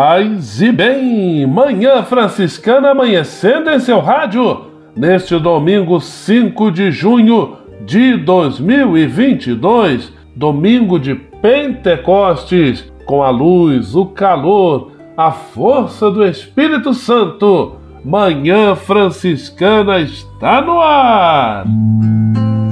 Paz 0.00 0.62
e 0.62 0.70
bem, 0.70 1.44
Manhã 1.44 2.04
Franciscana 2.04 2.90
amanhecendo 2.90 3.68
em 3.68 3.80
seu 3.80 3.98
rádio, 3.98 4.66
neste 4.94 5.36
domingo 5.40 6.00
5 6.00 6.70
de 6.70 6.92
junho 6.92 7.56
de 7.84 8.16
2022, 8.16 10.12
domingo 10.36 11.00
de 11.00 11.16
Pentecostes, 11.16 12.88
com 13.06 13.24
a 13.24 13.30
luz, 13.30 13.96
o 13.96 14.06
calor, 14.06 14.92
a 15.16 15.32
força 15.32 16.08
do 16.08 16.24
Espírito 16.24 16.94
Santo. 16.94 17.74
Manhã 18.04 18.76
Franciscana 18.76 19.98
está 19.98 20.60
no 20.60 20.80
ar 20.80 21.64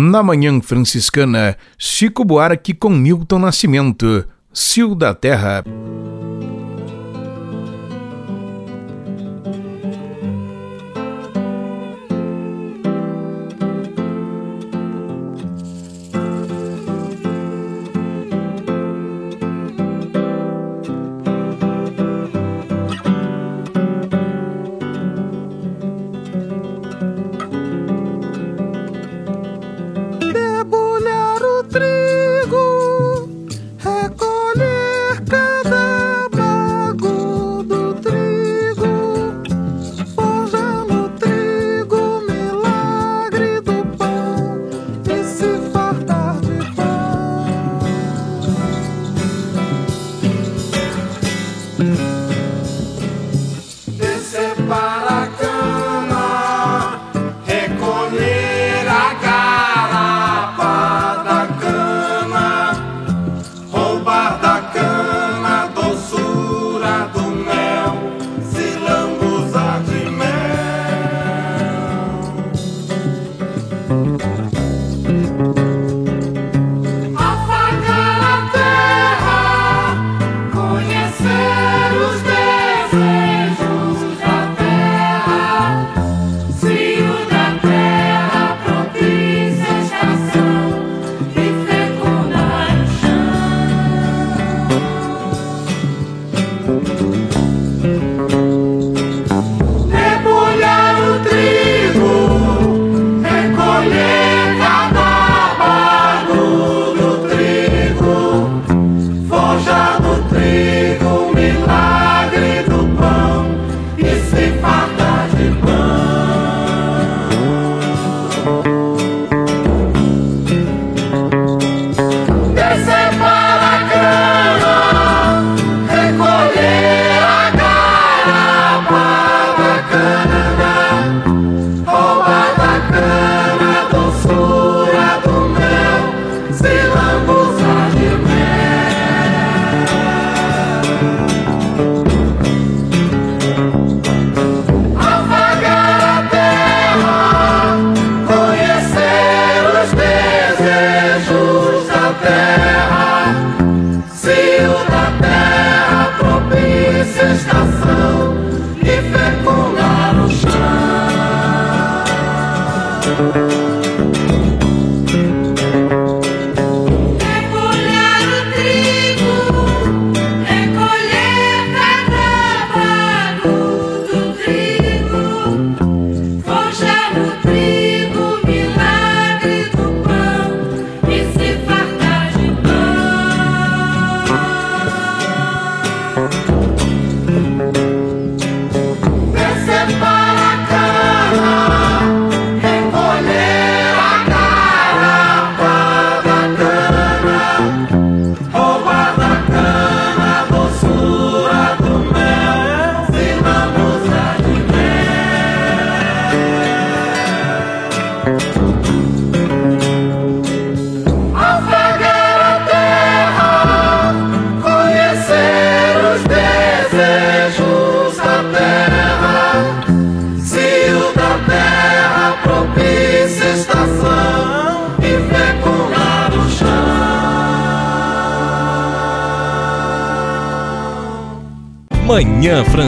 Na 0.00 0.22
Manhã 0.22 0.60
Franciscana, 0.60 1.56
Chico 1.76 2.24
Buarque 2.24 2.72
com 2.72 2.88
Milton 2.88 3.40
Nascimento, 3.40 4.24
Cio 4.52 4.94
da 4.94 5.12
Terra. 5.12 5.64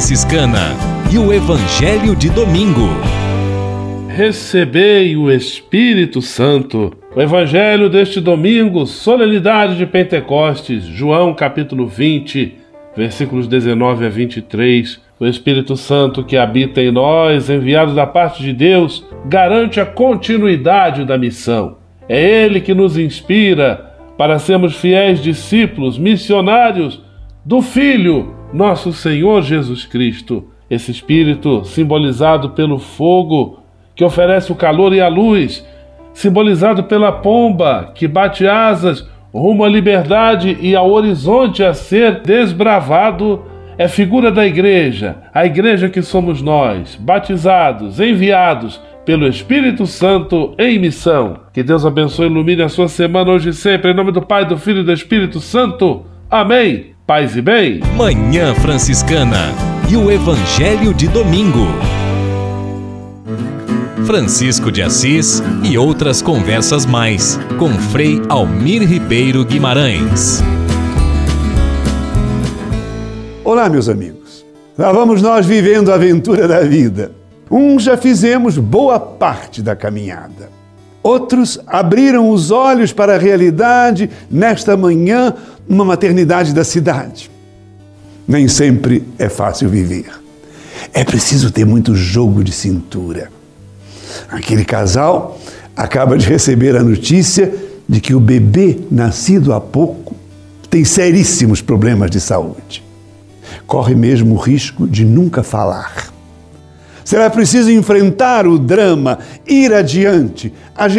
Franciscana 0.00 0.74
e 1.12 1.18
o 1.18 1.30
Evangelho 1.30 2.16
de 2.16 2.30
Domingo. 2.30 2.88
Recebei 4.08 5.14
o 5.14 5.30
Espírito 5.30 6.22
Santo. 6.22 6.90
O 7.14 7.20
Evangelho 7.20 7.90
deste 7.90 8.18
domingo, 8.18 8.86
solenidade 8.86 9.76
de 9.76 9.84
Pentecostes, 9.84 10.84
João 10.84 11.34
capítulo 11.34 11.86
20, 11.86 12.54
versículos 12.96 13.46
19 13.46 14.06
a 14.06 14.08
23. 14.08 14.98
O 15.20 15.26
Espírito 15.26 15.76
Santo 15.76 16.24
que 16.24 16.38
habita 16.38 16.80
em 16.80 16.90
nós, 16.90 17.50
enviado 17.50 17.94
da 17.94 18.06
parte 18.06 18.42
de 18.42 18.54
Deus, 18.54 19.06
garante 19.26 19.80
a 19.80 19.84
continuidade 19.84 21.04
da 21.04 21.18
missão. 21.18 21.76
É 22.08 22.18
Ele 22.18 22.62
que 22.62 22.72
nos 22.72 22.96
inspira 22.96 23.92
para 24.16 24.38
sermos 24.38 24.76
fiéis 24.76 25.22
discípulos, 25.22 25.98
missionários 25.98 27.02
do 27.44 27.60
Filho 27.60 28.39
nosso 28.52 28.92
Senhor 28.92 29.42
Jesus 29.42 29.84
Cristo. 29.84 30.44
Esse 30.68 30.90
Espírito, 30.90 31.64
simbolizado 31.64 32.50
pelo 32.50 32.78
fogo, 32.78 33.60
que 33.94 34.04
oferece 34.04 34.52
o 34.52 34.56
calor 34.56 34.92
e 34.92 35.00
a 35.00 35.08
luz, 35.08 35.66
simbolizado 36.12 36.84
pela 36.84 37.10
pomba, 37.10 37.92
que 37.94 38.06
bate 38.06 38.46
asas 38.46 39.08
rumo 39.32 39.64
à 39.64 39.68
liberdade 39.68 40.56
e 40.60 40.74
ao 40.74 40.90
horizonte 40.90 41.62
a 41.62 41.72
ser 41.72 42.20
desbravado, 42.20 43.44
é 43.78 43.88
figura 43.88 44.30
da 44.30 44.46
igreja, 44.46 45.16
a 45.32 45.46
igreja 45.46 45.88
que 45.88 46.02
somos 46.02 46.42
nós, 46.42 46.96
batizados, 46.96 48.00
enviados 48.00 48.80
pelo 49.06 49.26
Espírito 49.26 49.86
Santo 49.86 50.54
em 50.58 50.78
missão. 50.78 51.40
Que 51.52 51.62
Deus 51.62 51.86
abençoe 51.86 52.26
e 52.26 52.30
ilumine 52.30 52.62
a 52.62 52.68
sua 52.68 52.88
semana 52.88 53.30
hoje 53.30 53.50
e 53.50 53.54
sempre, 53.54 53.92
em 53.92 53.94
nome 53.94 54.12
do 54.12 54.20
Pai, 54.20 54.44
do 54.44 54.58
Filho 54.58 54.80
e 54.80 54.84
do 54.84 54.92
Espírito 54.92 55.40
Santo. 55.40 56.04
Amém. 56.30 56.90
Paz 57.10 57.34
e 57.34 57.42
bem. 57.42 57.80
Manhã 57.96 58.54
Franciscana 58.54 59.52
e 59.90 59.96
o 59.96 60.12
Evangelho 60.12 60.94
de 60.94 61.08
Domingo. 61.08 61.66
Francisco 64.06 64.70
de 64.70 64.80
Assis 64.80 65.42
e 65.64 65.76
outras 65.76 66.22
conversas 66.22 66.86
mais 66.86 67.36
com 67.58 67.68
Frei 67.70 68.22
Almir 68.28 68.88
Ribeiro 68.88 69.44
Guimarães. 69.44 70.40
Olá, 73.42 73.68
meus 73.68 73.88
amigos. 73.88 74.46
Lá 74.78 74.92
vamos 74.92 75.20
nós 75.20 75.44
vivendo 75.44 75.90
a 75.90 75.96
aventura 75.96 76.46
da 76.46 76.60
vida. 76.60 77.10
Uns 77.50 77.82
já 77.82 77.96
fizemos 77.96 78.56
boa 78.56 79.00
parte 79.00 79.60
da 79.60 79.74
caminhada. 79.74 80.59
Outros 81.02 81.58
abriram 81.66 82.30
os 82.30 82.50
olhos 82.50 82.92
para 82.92 83.14
a 83.14 83.18
realidade 83.18 84.10
nesta 84.30 84.76
manhã 84.76 85.34
numa 85.68 85.84
maternidade 85.84 86.52
da 86.52 86.64
cidade. 86.64 87.30
Nem 88.28 88.48
sempre 88.48 89.02
é 89.18 89.28
fácil 89.28 89.68
viver. 89.68 90.10
É 90.92 91.04
preciso 91.04 91.50
ter 91.50 91.64
muito 91.64 91.94
jogo 91.94 92.44
de 92.44 92.52
cintura. 92.52 93.30
Aquele 94.28 94.64
casal 94.64 95.38
acaba 95.74 96.18
de 96.18 96.26
receber 96.26 96.76
a 96.76 96.82
notícia 96.82 97.52
de 97.88 98.00
que 98.00 98.14
o 98.14 98.20
bebê 98.20 98.78
nascido 98.90 99.52
há 99.52 99.60
pouco 99.60 100.14
tem 100.68 100.84
seríssimos 100.84 101.60
problemas 101.60 102.10
de 102.10 102.20
saúde. 102.20 102.84
Corre 103.66 103.94
mesmo 103.94 104.34
o 104.34 104.38
risco 104.38 104.86
de 104.86 105.04
nunca 105.04 105.42
falar. 105.42 106.12
Será 107.10 107.28
preciso 107.28 107.72
enfrentar 107.72 108.46
o 108.46 108.56
drama, 108.56 109.18
ir 109.44 109.74
adiante, 109.74 110.54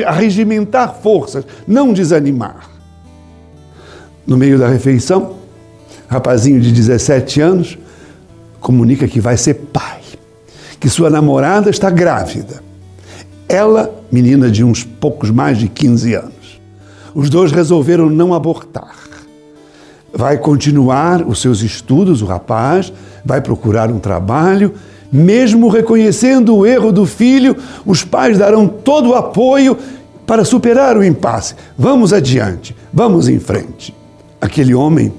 arregimentar 0.06 0.96
forças, 1.02 1.46
não 1.66 1.94
desanimar. 1.94 2.70
No 4.28 4.36
meio 4.36 4.60
da 4.60 4.68
refeição, 4.68 5.38
rapazinho 6.10 6.60
de 6.60 6.70
17 6.74 7.40
anos 7.40 7.78
comunica 8.60 9.08
que 9.08 9.22
vai 9.22 9.38
ser 9.38 9.54
pai, 9.72 10.02
que 10.82 10.90
sua 10.90 11.10
namorada 11.10 11.70
está 11.70 11.90
grávida. 11.90 12.62
Ela, 13.48 13.90
menina 14.12 14.52
de 14.52 14.66
uns 14.66 14.84
poucos 14.84 15.32
mais 15.32 15.58
de 15.58 15.70
15 15.70 16.14
anos. 16.14 16.62
Os 17.16 17.30
dois 17.30 17.54
resolveram 17.54 18.10
não 18.10 18.34
abortar. 18.34 18.98
Vai 20.14 20.38
continuar 20.38 21.26
os 21.26 21.40
seus 21.40 21.62
estudos, 21.62 22.22
o 22.22 22.26
rapaz, 22.26 22.92
vai 23.24 23.40
procurar 23.40 23.90
um 23.90 23.98
trabalho, 23.98 24.74
mesmo 25.12 25.68
reconhecendo 25.68 26.56
o 26.56 26.66
erro 26.66 26.92
do 26.92 27.06
filho, 27.06 27.58
os 27.86 28.04
pais 28.04 28.38
darão 28.38 28.68
todo 28.68 29.10
o 29.10 29.16
apoio 29.16 29.78
para 30.26 30.46
superar 30.46 30.96
o 30.96 31.04
impasse. 31.04 31.56
Vamos 31.78 32.14
adiante, 32.14 32.76
vamos 32.94 33.28
em 33.28 33.40
frente. 33.40 33.94
Aquele 34.40 34.74
homem, 34.74 35.12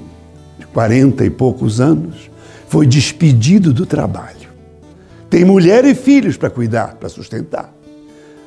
de 0.59 0.67
quarenta 0.67 1.25
e 1.25 1.31
poucos 1.31 1.81
anos, 1.81 2.31
foi 2.67 2.87
despedido 2.87 3.73
do 3.73 3.85
trabalho. 3.85 4.49
Tem 5.29 5.45
mulher 5.45 5.85
e 5.85 5.95
filhos 5.95 6.37
para 6.37 6.49
cuidar, 6.49 6.95
para 6.95 7.09
sustentar. 7.09 7.73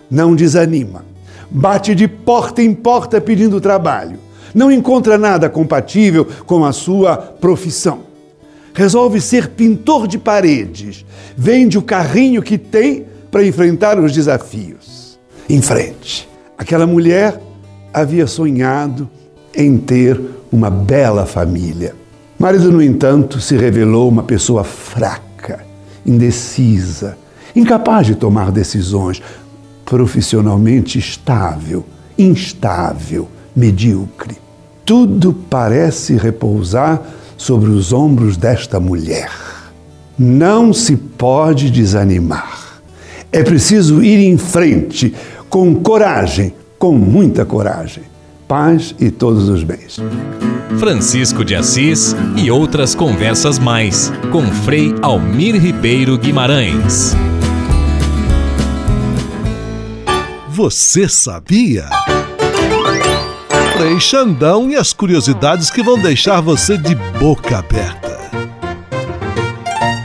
Não 0.09 0.35
desanima. 0.35 1.05
Bate 1.49 1.93
de 1.93 2.07
porta 2.07 2.61
em 2.61 2.73
porta 2.73 3.21
pedindo 3.21 3.61
trabalho. 3.61 4.17
Não 4.53 4.71
encontra 4.71 5.17
nada 5.17 5.49
compatível 5.49 6.27
com 6.45 6.65
a 6.65 6.71
sua 6.71 7.17
profissão. 7.17 8.04
Resolve 8.75 9.21
ser 9.21 9.47
pintor 9.51 10.05
de 10.05 10.17
paredes. 10.17 11.05
Vende 11.35 11.77
o 11.77 11.81
carrinho 11.81 12.43
que 12.43 12.57
tem 12.57 13.05
para 13.31 13.45
enfrentar 13.45 13.97
os 13.97 14.11
desafios. 14.11 15.17
Em 15.49 15.61
frente. 15.61 16.27
Aquela 16.57 16.85
mulher 16.85 17.41
havia 17.93 18.27
sonhado 18.27 19.09
em 19.55 19.77
ter 19.77 20.19
uma 20.51 20.69
bela 20.69 21.25
família. 21.25 21.95
Marido, 22.37 22.69
no 22.69 22.81
entanto, 22.81 23.39
se 23.39 23.55
revelou 23.55 24.09
uma 24.09 24.23
pessoa 24.23 24.65
fraca, 24.65 25.65
indecisa, 26.05 27.17
incapaz 27.55 28.07
de 28.07 28.15
tomar 28.15 28.51
decisões, 28.51 29.21
profissionalmente 29.85 30.99
estável, 30.99 31.85
instável, 32.17 33.29
medíocre. 33.55 34.35
Tudo 34.83 35.33
parece 35.49 36.17
repousar 36.17 37.01
sobre 37.37 37.69
os 37.69 37.93
ombros 37.93 38.37
desta 38.37 38.79
mulher. 38.79 39.31
Não 40.17 40.73
se 40.73 40.95
pode 40.95 41.69
desanimar. 41.69 42.81
É 43.31 43.43
preciso 43.43 44.03
ir 44.03 44.19
em 44.19 44.37
frente, 44.37 45.13
com 45.49 45.75
coragem, 45.75 46.53
com 46.77 46.93
muita 46.93 47.45
coragem 47.45 48.03
paz 48.47 48.95
e 48.99 49.09
todos 49.11 49.49
os 49.49 49.63
bens. 49.63 49.99
Francisco 50.79 51.43
de 51.43 51.55
Assis 51.55 52.15
e 52.35 52.51
outras 52.51 52.93
conversas 52.93 53.57
mais 53.57 54.11
com 54.31 54.43
Frei 54.43 54.93
Almir 55.01 55.55
Ribeiro 55.55 56.17
Guimarães. 56.17 57.15
Você 60.49 61.09
sabia? 61.09 61.89
Frei 63.77 63.99
Xandão 63.99 64.71
e 64.71 64.77
as 64.77 64.93
curiosidades 64.93 65.69
que 65.69 65.83
vão 65.83 65.99
deixar 65.99 66.39
você 66.39 66.77
de 66.77 66.95
boca 67.19 67.57
aberta. 67.57 68.17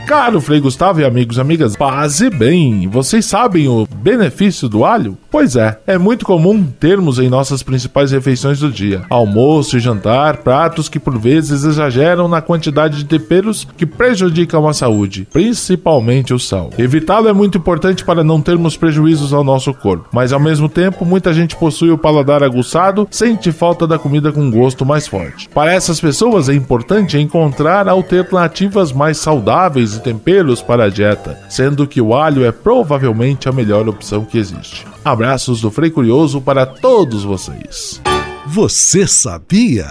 Caro 0.05 0.41
Frei 0.41 0.59
Gustavo 0.59 0.99
e 0.99 1.05
amigos 1.05 1.37
e 1.37 1.41
amigas, 1.41 1.77
paz 1.77 2.19
e 2.19 2.29
bem, 2.29 2.85
vocês 2.89 3.25
sabem 3.25 3.69
o 3.69 3.87
benefício 3.89 4.67
do 4.67 4.83
alho? 4.83 5.17
Pois 5.31 5.55
é, 5.55 5.79
é 5.87 5.97
muito 5.97 6.25
comum 6.25 6.61
termos 6.61 7.17
em 7.17 7.29
nossas 7.29 7.63
principais 7.63 8.11
refeições 8.11 8.59
do 8.59 8.69
dia, 8.69 9.03
almoço 9.09 9.77
e 9.77 9.79
jantar, 9.79 10.37
pratos 10.37 10.89
que 10.89 10.99
por 10.99 11.17
vezes 11.17 11.63
exageram 11.63 12.27
na 12.27 12.41
quantidade 12.41 12.97
de 12.97 13.05
temperos 13.05 13.65
que 13.77 13.85
prejudicam 13.85 14.67
a 14.67 14.73
saúde, 14.73 15.25
principalmente 15.31 16.33
o 16.33 16.39
sal. 16.39 16.71
Evitá-lo 16.77 17.29
é 17.29 17.33
muito 17.33 17.57
importante 17.57 18.03
para 18.03 18.25
não 18.25 18.41
termos 18.41 18.75
prejuízos 18.75 19.31
ao 19.31 19.41
nosso 19.41 19.73
corpo, 19.73 20.09
mas 20.11 20.33
ao 20.33 20.39
mesmo 20.39 20.67
tempo 20.67 21.05
muita 21.05 21.33
gente 21.33 21.55
possui 21.55 21.91
o 21.91 21.97
paladar 21.97 22.43
aguçado, 22.43 23.07
sente 23.09 23.53
falta 23.53 23.87
da 23.87 23.97
comida 23.97 24.33
com 24.33 24.51
gosto 24.51 24.85
mais 24.85 25.07
forte. 25.07 25.47
Para 25.47 25.71
essas 25.71 26.01
pessoas 26.01 26.49
é 26.49 26.53
importante 26.53 27.17
encontrar 27.17 27.87
alternativas 27.87 28.91
mais 28.91 29.17
saudáveis 29.17 29.95
e 29.95 30.01
temperos 30.01 30.61
para 30.61 30.83
a 30.83 30.89
dieta, 30.89 31.39
sendo 31.47 31.87
que 31.87 32.01
o 32.01 32.13
alho 32.13 32.43
é 32.43 32.51
provavelmente 32.51 33.47
a 33.47 33.53
melhor 33.53 33.87
opção 33.87 34.25
que 34.25 34.37
existe. 34.37 34.85
Abraços 35.03 35.59
do 35.59 35.71
Frei 35.71 35.89
Curioso 35.89 36.39
para 36.39 36.63
todos 36.63 37.23
vocês. 37.23 37.99
Você 38.45 39.07
sabia? 39.07 39.89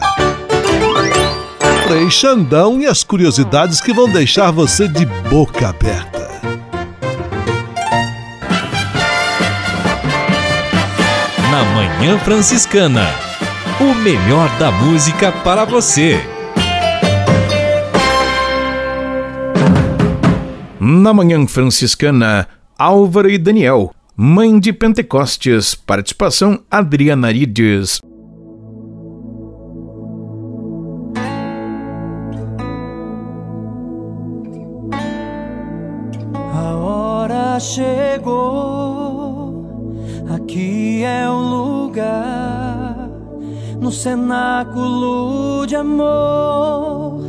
Frei 1.89 2.09
Xandão 2.09 2.81
e 2.81 2.87
as 2.87 3.03
curiosidades 3.03 3.81
que 3.81 3.93
vão 3.93 4.09
deixar 4.09 4.53
você 4.53 4.87
de 4.87 5.05
boca 5.29 5.71
aberta. 5.71 6.31
Na 11.51 11.65
Manhã 11.75 12.17
Franciscana. 12.21 13.09
O 13.81 13.95
melhor 13.95 14.49
da 14.59 14.71
música 14.71 15.33
para 15.33 15.65
você. 15.65 16.21
Na 20.79 21.13
Manhã 21.13 21.45
Franciscana, 21.49 22.47
Álvaro 22.79 23.29
e 23.29 23.39
Daniel, 23.39 23.93
Mãe 24.23 24.61
de 24.61 24.71
Pentecostes, 24.71 25.75
participação 25.75 26.61
Adriana 26.71 27.33
Rides. 27.33 28.03
A 36.55 36.75
hora 36.77 37.59
chegou, 37.59 38.85
aqui 40.35 41.03
é 41.03 41.27
o 41.27 41.39
lugar, 41.39 43.09
no 43.81 43.91
cenáculo 43.91 45.65
de 45.67 45.77
amor, 45.77 47.23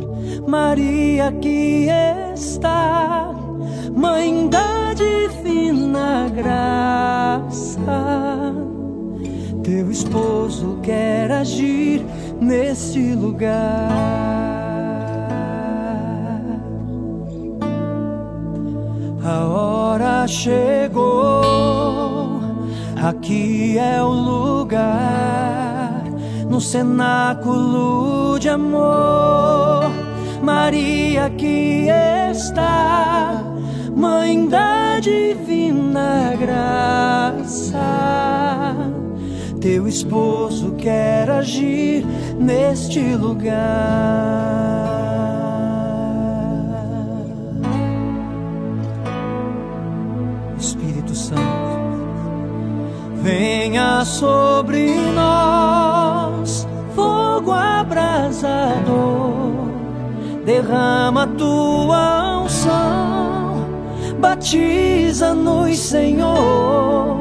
Maria 0.46 1.28
aqui 1.28 1.86
está, 2.34 3.30
Mãe 3.96 4.46
da 4.50 4.81
divina 5.02 6.28
graça. 6.34 8.00
Teu 9.62 9.90
esposo 9.90 10.78
quer 10.82 11.30
agir 11.30 12.04
neste 12.40 13.14
lugar. 13.14 13.90
A 19.24 19.44
hora 19.46 20.26
chegou, 20.26 21.42
aqui 23.00 23.78
é 23.78 24.02
o 24.02 24.10
lugar, 24.10 26.02
no 26.48 26.60
cenáculo 26.60 28.38
de 28.40 28.48
amor. 28.48 29.92
Maria 30.42 31.26
aqui 31.26 31.86
está, 32.32 33.44
Mãe 33.94 34.48
da 34.48 35.00
divina 35.00 36.34
graça. 36.38 37.78
Teu 39.60 39.86
esposo 39.86 40.72
quer 40.72 41.30
agir 41.30 42.04
neste 42.38 43.14
lugar. 43.14 43.52
Espírito 50.58 51.14
Santo, 51.14 51.40
venha 53.22 54.04
sobre 54.04 54.94
nós, 55.14 56.66
fogo 56.94 57.52
abrasador, 57.52 58.92
derrama 60.44 61.26
tua 61.26 62.42
unção, 62.42 63.31
batiza-nos, 64.22 65.78
Senhor. 65.78 67.20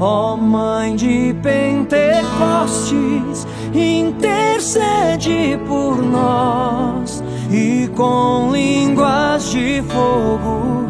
Ó 0.00 0.36
Mãe 0.36 0.96
de 0.96 1.34
Pentecostes, 1.42 3.46
intercede 3.72 5.58
por 5.68 6.02
nós 6.02 7.22
e 7.50 7.88
com 7.94 8.50
línguas 8.52 9.50
de 9.50 9.82
fogo 9.82 10.88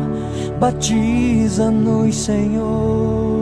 batiza-nos, 0.59 2.17
Senhor. 2.17 3.39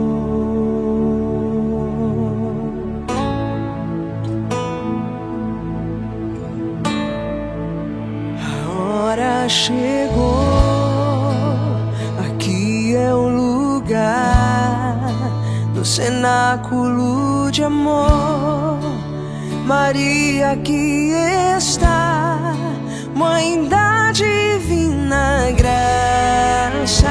A 8.39 8.71
hora 8.71 9.49
chegou, 9.49 10.46
cenáculo 15.87 17.49
de 17.51 17.63
amor. 17.63 18.79
Maria 19.65 20.51
aqui 20.51 21.11
está, 21.57 22.53
Mãe 23.15 23.67
da 23.67 24.11
divina 24.11 25.47
graça. 25.57 27.07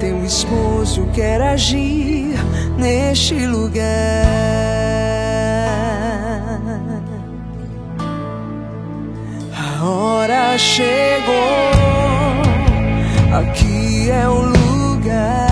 Teu 0.00 0.24
esposo 0.24 1.06
quer 1.12 1.40
agir 1.42 2.34
neste 2.78 3.46
lugar. 3.46 3.82
A 9.54 9.84
hora 9.84 10.56
chegou, 10.56 11.34
aqui 13.38 14.10
é 14.10 14.28
o 14.28 14.40
lugar, 14.40 15.51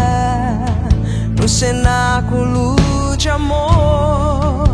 no 1.41 1.49
cenáculo 1.49 2.77
de 3.17 3.31
amor. 3.31 4.69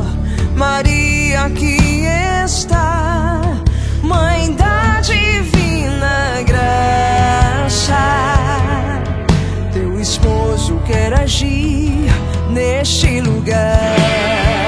Maria 0.56 1.44
aqui 1.44 2.04
está, 2.44 3.40
Mãe 4.02 4.52
da 4.54 5.00
divina 5.00 6.42
graça. 6.44 7.94
Teu 9.72 10.00
esposo 10.00 10.80
quer 10.86 11.14
agir 11.14 12.06
neste 12.50 13.20
lugar. 13.20 14.65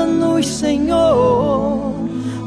Batiza-nos, 0.00 0.46
Senhor. 0.46 1.92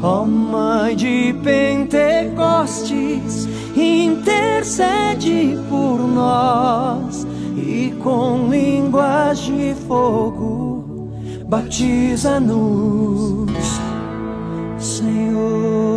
Ó 0.02 0.24
Mãe 0.26 0.96
de 0.96 1.34
Pentecostes, 1.42 3.48
intercede 3.74 5.58
por 5.68 5.98
nós 5.98 7.26
e 7.56 7.94
com 8.02 8.48
línguas 8.50 9.38
de 9.38 9.74
fogo, 9.86 11.08
batiza-nos, 11.48 13.50
Senhor. 14.78 15.93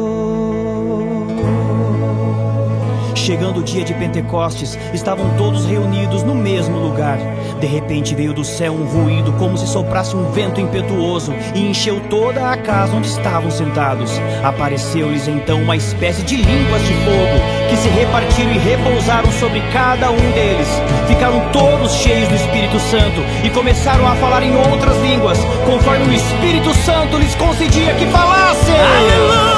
Chegando 3.48 3.62
o 3.62 3.64
dia 3.64 3.86
de 3.86 3.94
Pentecostes, 3.94 4.78
estavam 4.94 5.38
todos 5.38 5.66
reunidos 5.66 6.22
no 6.22 6.36
mesmo 6.36 6.80
lugar. 6.80 7.18
De 7.62 7.66
repente 7.66 8.14
veio 8.14 8.34
do 8.34 8.44
céu 8.44 8.74
um 8.74 8.84
ruído, 8.84 9.32
como 9.40 9.58
se 9.58 9.66
soprasse 9.66 10.18
um 10.18 10.30
vento 10.32 10.60
impetuoso, 10.60 11.34
e 11.56 11.70
encheu 11.70 12.02
toda 12.10 12.52
a 12.52 12.58
casa 12.58 12.94
onde 12.94 13.08
estavam 13.08 13.50
sentados. 13.50 14.12
Apareceu-lhes 14.44 15.30
então 15.30 15.62
uma 15.62 15.78
espécie 15.78 16.24
de 16.24 16.36
línguas 16.36 16.82
de 16.82 16.94
fogo, 17.06 17.70
que 17.70 17.78
se 17.78 17.88
repartiram 17.88 18.52
e 18.52 18.58
repousaram 18.58 19.32
sobre 19.32 19.62
cada 19.72 20.12
um 20.12 20.32
deles. 20.32 20.68
Ficaram 21.08 21.40
todos 21.54 21.94
cheios 21.94 22.28
do 22.28 22.36
Espírito 22.36 22.78
Santo 22.82 23.22
e 23.46 23.50
começaram 23.50 24.06
a 24.06 24.16
falar 24.18 24.44
em 24.44 24.54
outras 24.58 24.98
línguas, 25.02 25.38
conforme 25.66 26.06
o 26.06 26.14
Espírito 26.14 26.74
Santo 26.84 27.18
lhes 27.18 27.34
concedia 27.36 27.94
que 27.94 28.08
falassem. 28.08 28.76
Aleluia! 28.76 29.57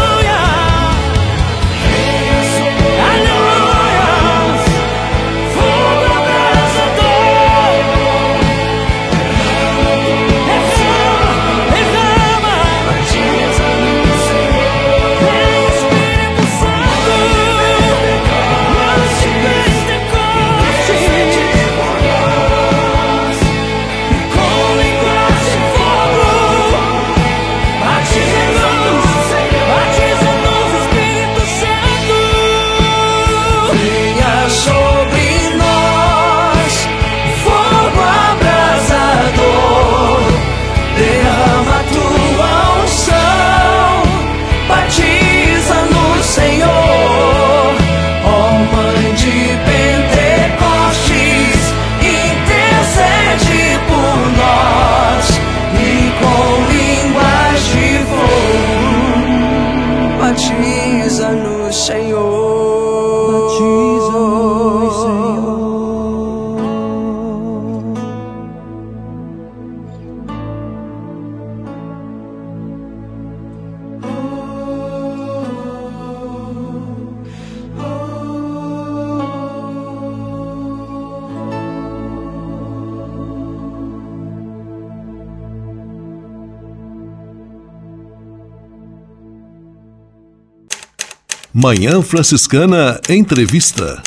Manhã 91.61 92.01
Franciscana 92.01 93.01
Entrevista. 93.09 94.01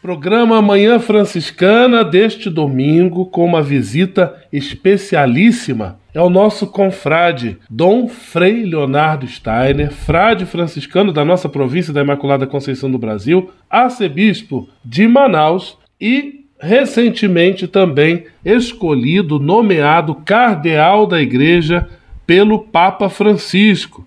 Programa 0.00 0.62
Manhã 0.62 1.00
Franciscana 1.00 2.04
deste 2.04 2.48
domingo 2.48 3.26
com 3.26 3.44
uma 3.44 3.60
visita 3.60 4.32
especialíssima 4.52 5.98
é 6.14 6.20
o 6.20 6.30
nosso 6.30 6.68
confrade 6.68 7.58
Dom 7.68 8.06
Frei 8.06 8.64
Leonardo 8.64 9.26
Steiner, 9.26 9.90
frade 9.90 10.46
franciscano 10.46 11.12
da 11.12 11.24
nossa 11.24 11.48
província 11.48 11.92
da 11.92 12.00
Imaculada 12.00 12.46
Conceição 12.46 12.88
do 12.88 12.96
Brasil, 12.96 13.50
arcebispo 13.68 14.68
de 14.84 15.08
Manaus 15.08 15.76
e 16.00 16.44
recentemente 16.60 17.66
também 17.66 18.26
escolhido, 18.44 19.40
nomeado 19.40 20.14
cardeal 20.14 21.08
da 21.08 21.20
Igreja 21.20 21.88
pelo 22.24 22.60
Papa 22.60 23.08
Francisco 23.08 24.06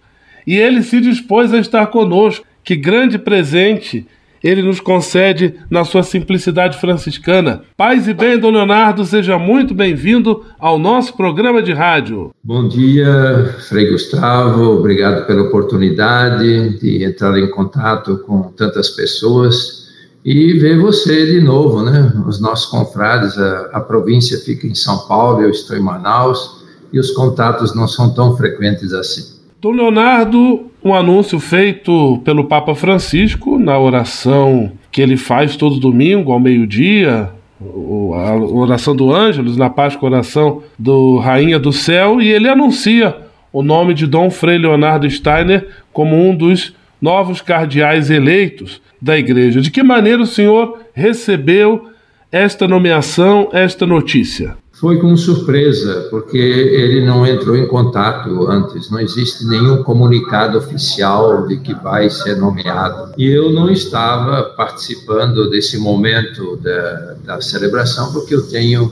e 0.51 0.57
ele 0.57 0.83
se 0.83 0.99
dispôs 0.99 1.53
a 1.53 1.59
estar 1.59 1.87
conosco. 1.87 2.45
Que 2.61 2.75
grande 2.75 3.17
presente 3.17 4.05
ele 4.43 4.61
nos 4.61 4.81
concede 4.81 5.53
na 5.69 5.85
sua 5.85 6.03
simplicidade 6.03 6.77
franciscana. 6.77 7.61
Paz 7.77 8.05
e 8.05 8.13
bem, 8.13 8.37
Dom 8.37 8.51
Leonardo, 8.51 9.05
seja 9.05 9.39
muito 9.39 9.73
bem-vindo 9.73 10.43
ao 10.59 10.77
nosso 10.77 11.15
programa 11.15 11.63
de 11.63 11.71
rádio. 11.71 12.31
Bom 12.43 12.67
dia, 12.67 13.55
Frei 13.69 13.91
Gustavo, 13.91 14.79
obrigado 14.79 15.25
pela 15.25 15.43
oportunidade 15.43 16.79
de 16.79 17.01
entrar 17.01 17.39
em 17.39 17.49
contato 17.49 18.17
com 18.27 18.51
tantas 18.51 18.89
pessoas 18.89 19.87
e 20.25 20.59
ver 20.59 20.81
você 20.81 21.27
de 21.27 21.39
novo, 21.39 21.81
né? 21.81 22.11
Os 22.27 22.41
nossos 22.41 22.65
confrades, 22.65 23.37
a, 23.37 23.69
a 23.71 23.79
província 23.79 24.37
fica 24.37 24.67
em 24.67 24.75
São 24.75 25.07
Paulo, 25.07 25.43
eu 25.43 25.49
estou 25.49 25.77
em 25.77 25.81
Manaus 25.81 26.61
e 26.91 26.99
os 26.99 27.11
contatos 27.11 27.73
não 27.73 27.87
são 27.87 28.13
tão 28.13 28.35
frequentes 28.35 28.91
assim. 28.91 29.39
Dom 29.61 29.73
Leonardo, 29.73 30.71
um 30.83 30.91
anúncio 30.91 31.39
feito 31.39 32.19
pelo 32.25 32.45
Papa 32.45 32.73
Francisco 32.73 33.59
na 33.59 33.77
oração 33.77 34.71
que 34.91 34.99
ele 34.99 35.15
faz 35.15 35.55
todo 35.55 35.79
domingo 35.79 36.31
ao 36.31 36.39
meio-dia, 36.39 37.29
a 37.61 38.35
oração 38.35 38.95
do 38.95 39.13
Ângelus, 39.13 39.55
na 39.55 39.69
Páscoa, 39.69 40.09
oração 40.09 40.63
do 40.79 41.19
Rainha 41.19 41.59
do 41.59 41.71
Céu, 41.71 42.19
e 42.19 42.31
ele 42.31 42.49
anuncia 42.49 43.15
o 43.53 43.61
nome 43.61 43.93
de 43.93 44.07
Dom 44.07 44.31
Frei 44.31 44.57
Leonardo 44.57 45.07
Steiner 45.07 45.67
como 45.93 46.15
um 46.15 46.35
dos 46.35 46.73
novos 46.99 47.39
cardeais 47.39 48.09
eleitos 48.09 48.81
da 48.99 49.15
Igreja. 49.15 49.61
De 49.61 49.69
que 49.69 49.83
maneira 49.83 50.23
o 50.23 50.25
senhor 50.25 50.79
recebeu 50.91 51.87
esta 52.31 52.67
nomeação, 52.67 53.49
esta 53.53 53.85
notícia? 53.85 54.57
Foi 54.81 54.97
com 54.97 55.15
surpresa, 55.15 56.07
porque 56.09 56.39
ele 56.39 57.05
não 57.05 57.23
entrou 57.23 57.55
em 57.55 57.67
contato 57.67 58.47
antes, 58.47 58.89
não 58.89 58.99
existe 58.99 59.45
nenhum 59.45 59.83
comunicado 59.83 60.57
oficial 60.57 61.45
de 61.45 61.57
que 61.57 61.71
vai 61.75 62.09
ser 62.09 62.37
nomeado. 62.37 63.13
E 63.15 63.27
eu 63.27 63.51
não 63.51 63.69
estava 63.69 64.41
participando 64.41 65.51
desse 65.51 65.77
momento 65.77 66.57
da, 66.57 67.15
da 67.23 67.41
celebração, 67.41 68.11
porque 68.11 68.33
eu 68.33 68.41
tenho 68.41 68.91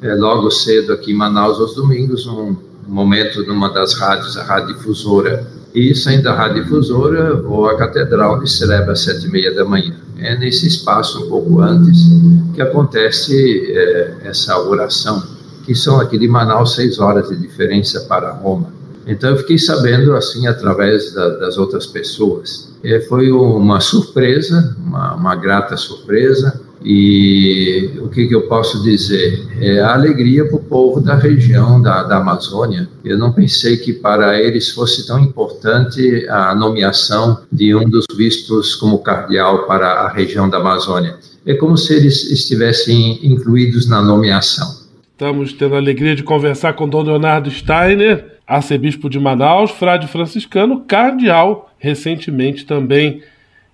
é, 0.00 0.14
logo 0.14 0.50
cedo 0.50 0.94
aqui 0.94 1.12
em 1.12 1.14
Manaus, 1.14 1.60
aos 1.60 1.74
domingos, 1.74 2.26
um 2.26 2.56
momento 2.88 3.46
numa 3.46 3.68
das 3.68 3.92
rádios, 3.92 4.38
a 4.38 4.42
Rádio 4.42 4.74
Difusora. 4.74 5.46
E 5.74 5.94
saindo 5.94 6.22
da 6.22 6.34
Rádio 6.34 6.64
Difusora, 6.64 7.34
vou 7.34 7.68
à 7.68 7.76
Catedral 7.76 8.42
e 8.42 8.48
celebra 8.48 8.92
às 8.92 9.00
sete 9.00 9.26
e 9.26 9.30
meia 9.30 9.54
da 9.54 9.66
manhã. 9.66 10.05
É 10.18 10.36
nesse 10.36 10.66
espaço, 10.66 11.24
um 11.24 11.28
pouco 11.28 11.60
antes, 11.60 11.98
que 12.54 12.62
acontece 12.62 13.70
é, 13.70 14.16
essa 14.24 14.58
oração, 14.58 15.22
que 15.64 15.74
são 15.74 16.00
aqui 16.00 16.18
de 16.18 16.26
Manaus 16.26 16.74
seis 16.74 16.98
horas 16.98 17.28
de 17.28 17.36
diferença 17.36 18.00
para 18.02 18.32
Roma. 18.32 18.74
Então 19.06 19.30
eu 19.30 19.36
fiquei 19.36 19.58
sabendo 19.58 20.16
assim 20.16 20.46
através 20.46 21.12
da, 21.12 21.28
das 21.36 21.58
outras 21.58 21.86
pessoas. 21.86 22.70
É, 22.82 23.00
foi 23.00 23.30
uma 23.30 23.78
surpresa, 23.80 24.76
uma, 24.84 25.14
uma 25.14 25.36
grata 25.36 25.76
surpresa. 25.76 26.60
E 26.88 27.90
o 28.00 28.08
que, 28.08 28.28
que, 28.28 28.34
eu 28.34 28.42
posso 28.42 28.80
dizer? 28.84 29.44
É 29.60 29.80
a 29.80 29.94
alegria 29.94 30.44
para 30.44 30.54
o 30.54 30.62
povo 30.62 31.00
da 31.00 31.16
região 31.16 31.82
da, 31.82 32.04
da, 32.04 32.18
Amazônia. 32.18 32.88
Eu 33.04 33.18
não 33.18 33.32
pensei 33.32 33.76
que 33.76 33.92
para 33.92 34.40
eles 34.40 34.70
fosse 34.70 35.04
tão 35.04 35.18
importante 35.18 36.24
a 36.28 36.54
nomeação 36.54 37.42
de 37.50 37.74
um 37.74 37.90
dos 37.90 38.04
bispos 38.16 38.76
como 38.76 39.00
cardeal 39.00 39.66
para 39.66 39.88
a 39.88 40.12
região 40.12 40.48
da 40.48 40.58
Amazônia. 40.58 41.16
É 41.44 41.54
como 41.54 41.76
se 41.76 41.92
eles 41.92 42.30
estivessem 42.30 43.18
incluídos 43.26 43.88
na 43.88 44.00
nomeação. 44.00 44.86
Estamos 45.10 45.52
tendo 45.54 45.74
a 45.74 45.78
alegria 45.78 46.14
de 46.14 46.22
conversar 46.22 46.74
com 46.74 46.88
Dom 46.88 47.02
Leonardo 47.02 47.50
Steiner, 47.50 48.36
arcebispo 48.46 49.10
de 49.10 49.18
Manaus, 49.18 49.72
frade 49.72 50.06
franciscano, 50.06 50.84
cardeal, 50.86 51.68
recentemente 51.80 52.64
também 52.64 53.22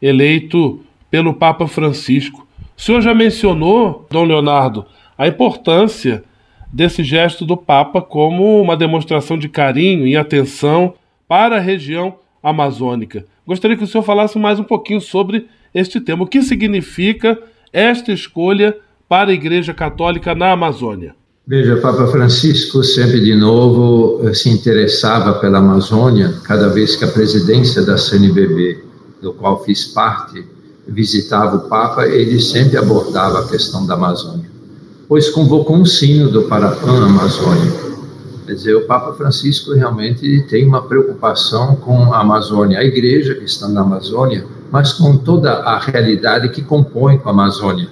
eleito 0.00 0.80
pelo 1.10 1.34
Papa 1.34 1.68
Francisco. 1.68 2.46
O 2.82 2.84
senhor 2.84 3.00
já 3.00 3.14
mencionou, 3.14 4.08
Dom 4.10 4.24
Leonardo, 4.24 4.84
a 5.16 5.28
importância 5.28 6.24
desse 6.72 7.04
gesto 7.04 7.46
do 7.46 7.56
Papa 7.56 8.02
como 8.02 8.60
uma 8.60 8.76
demonstração 8.76 9.38
de 9.38 9.48
carinho 9.48 10.04
e 10.04 10.16
atenção 10.16 10.94
para 11.28 11.58
a 11.58 11.60
região 11.60 12.16
amazônica. 12.42 13.24
Gostaria 13.46 13.76
que 13.76 13.84
o 13.84 13.86
senhor 13.86 14.02
falasse 14.02 14.36
mais 14.36 14.58
um 14.58 14.64
pouquinho 14.64 15.00
sobre 15.00 15.46
este 15.72 16.00
tema. 16.00 16.24
O 16.24 16.26
que 16.26 16.42
significa 16.42 17.38
esta 17.72 18.10
escolha 18.10 18.76
para 19.08 19.30
a 19.30 19.34
Igreja 19.34 19.72
Católica 19.72 20.34
na 20.34 20.50
Amazônia? 20.50 21.14
Veja, 21.46 21.76
Papa 21.76 22.08
Francisco 22.08 22.82
sempre 22.82 23.20
de 23.20 23.36
novo 23.36 24.34
se 24.34 24.50
interessava 24.50 25.34
pela 25.34 25.58
Amazônia, 25.58 26.34
cada 26.42 26.68
vez 26.70 26.96
que 26.96 27.04
a 27.04 27.12
presidência 27.12 27.86
da 27.86 27.96
CNBB 27.96 28.82
do 29.22 29.32
qual 29.34 29.62
fiz 29.62 29.84
parte, 29.84 30.44
visitava 30.86 31.56
o 31.56 31.68
Papa, 31.68 32.06
ele 32.06 32.40
sempre 32.40 32.76
abordava 32.76 33.40
a 33.40 33.48
questão 33.48 33.86
da 33.86 33.94
Amazônia, 33.94 34.50
pois 35.08 35.28
convocou 35.30 35.76
um 35.76 35.84
sínodo 35.84 36.42
para 36.42 36.68
a 36.68 36.76
Pan-Amazônia. 36.76 37.92
Quer 38.46 38.54
dizer, 38.54 38.74
o 38.74 38.86
Papa 38.86 39.12
Francisco 39.14 39.72
realmente 39.72 40.44
tem 40.48 40.66
uma 40.66 40.82
preocupação 40.82 41.76
com 41.76 42.12
a 42.12 42.20
Amazônia, 42.20 42.80
a 42.80 42.84
igreja 42.84 43.34
que 43.34 43.44
está 43.44 43.68
na 43.68 43.82
Amazônia, 43.82 44.44
mas 44.70 44.92
com 44.92 45.16
toda 45.16 45.52
a 45.52 45.78
realidade 45.78 46.48
que 46.48 46.62
compõe 46.62 47.18
com 47.18 47.28
a 47.28 47.32
Amazônia. 47.32 47.88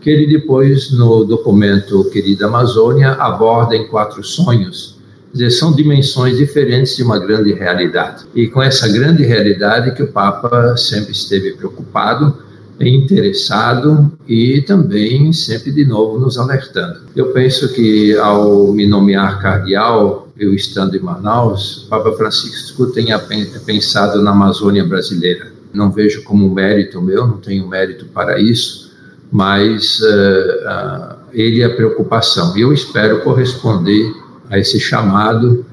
Que 0.00 0.10
ele 0.10 0.26
depois, 0.26 0.90
no 0.90 1.24
documento 1.24 2.04
Querida 2.10 2.46
Amazônia, 2.46 3.12
aborda 3.12 3.76
em 3.76 3.86
quatro 3.86 4.24
sonhos. 4.24 4.91
Dizer, 5.32 5.50
são 5.50 5.74
dimensões 5.74 6.36
diferentes 6.36 6.96
de 6.96 7.02
uma 7.02 7.18
grande 7.18 7.52
realidade. 7.52 8.24
E 8.34 8.48
com 8.48 8.62
essa 8.62 8.88
grande 8.88 9.24
realidade 9.24 9.94
que 9.94 10.02
o 10.02 10.08
Papa 10.08 10.76
sempre 10.76 11.12
esteve 11.12 11.52
preocupado, 11.52 12.36
interessado 12.80 14.12
e 14.26 14.60
também 14.62 15.32
sempre 15.32 15.70
de 15.70 15.84
novo 15.84 16.18
nos 16.18 16.38
alertando. 16.38 17.00
Eu 17.14 17.32
penso 17.32 17.72
que 17.72 18.16
ao 18.18 18.72
me 18.72 18.86
nomear 18.86 19.40
cardeal, 19.40 20.28
eu 20.36 20.54
estando 20.54 20.96
em 20.96 21.00
Manaus, 21.00 21.84
o 21.84 21.88
Papa 21.88 22.12
Francisco 22.12 22.86
tenha 22.88 23.18
pensado 23.64 24.22
na 24.22 24.32
Amazônia 24.32 24.84
brasileira. 24.84 25.52
Não 25.72 25.90
vejo 25.90 26.22
como 26.24 26.52
mérito 26.52 27.00
meu, 27.00 27.26
não 27.26 27.38
tenho 27.38 27.66
mérito 27.68 28.06
para 28.06 28.40
isso, 28.40 28.92
mas 29.30 30.00
uh, 30.00 30.04
uh, 30.04 31.16
ele 31.32 31.62
é 31.62 31.66
a 31.66 31.74
preocupação. 31.74 32.56
Eu 32.56 32.72
espero 32.72 33.22
corresponder 33.22 34.12
a 34.52 34.58
esse 34.58 34.78
chamado, 34.78 35.64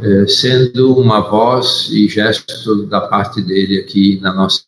uh, 0.00 0.28
sendo 0.28 0.96
uma 0.96 1.20
voz 1.20 1.90
e 1.90 2.08
gesto 2.08 2.86
da 2.86 3.00
parte 3.00 3.42
dele 3.42 3.80
aqui 3.80 4.20
na 4.22 4.32
nossa 4.32 4.64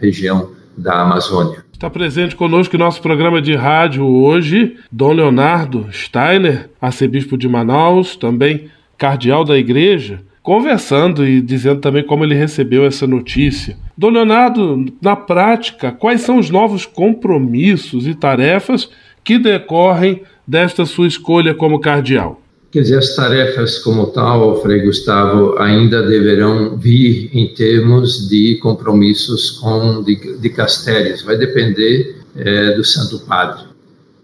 região 0.00 0.50
da 0.76 1.02
Amazônia. 1.02 1.64
Está 1.72 1.88
presente 1.88 2.34
conosco 2.34 2.74
em 2.74 2.78
nosso 2.78 3.00
programa 3.00 3.40
de 3.40 3.54
rádio 3.54 4.04
hoje, 4.04 4.76
Dom 4.90 5.12
Leonardo 5.12 5.86
Steiner, 5.92 6.68
arcebispo 6.80 7.38
de 7.38 7.48
Manaus, 7.48 8.16
também 8.16 8.68
cardeal 8.98 9.44
da 9.44 9.56
igreja, 9.56 10.20
conversando 10.42 11.26
e 11.26 11.40
dizendo 11.40 11.80
também 11.80 12.02
como 12.02 12.24
ele 12.24 12.34
recebeu 12.34 12.84
essa 12.84 13.06
notícia. 13.06 13.76
Dom 13.96 14.10
Leonardo, 14.10 14.86
na 15.00 15.14
prática, 15.14 15.92
quais 15.92 16.22
são 16.22 16.38
os 16.38 16.50
novos 16.50 16.84
compromissos 16.84 18.06
e 18.06 18.14
tarefas 18.14 18.88
que 19.22 19.38
decorrem 19.38 20.22
desta 20.46 20.84
sua 20.84 21.06
escolha 21.06 21.54
como 21.54 21.78
cardeal? 21.78 22.40
Quer 22.76 22.82
dizer, 22.82 22.98
as 22.98 23.16
tarefas 23.16 23.78
como 23.78 24.08
tal, 24.08 24.60
Frei 24.60 24.82
Gustavo, 24.82 25.58
ainda 25.58 26.02
deverão 26.02 26.76
vir 26.76 27.30
em 27.32 27.46
termos 27.54 28.28
de 28.28 28.56
compromissos 28.56 29.52
com 29.52 30.02
de, 30.02 30.36
de 30.36 30.50
castérios, 30.50 31.22
vai 31.22 31.38
depender 31.38 32.16
é, 32.36 32.74
do 32.74 32.84
Santo 32.84 33.20
Padre. 33.20 33.64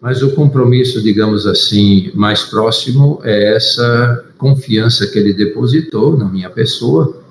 Mas 0.02 0.22
o 0.22 0.34
compromisso, 0.34 1.00
digamos 1.00 1.46
assim, 1.46 2.10
mais 2.12 2.42
próximo 2.42 3.22
é 3.24 3.54
essa 3.54 4.22
confiança 4.36 5.06
que 5.06 5.18
ele 5.18 5.32
depositou 5.32 6.14
na 6.18 6.26
minha 6.26 6.50
pessoa, 6.50 7.22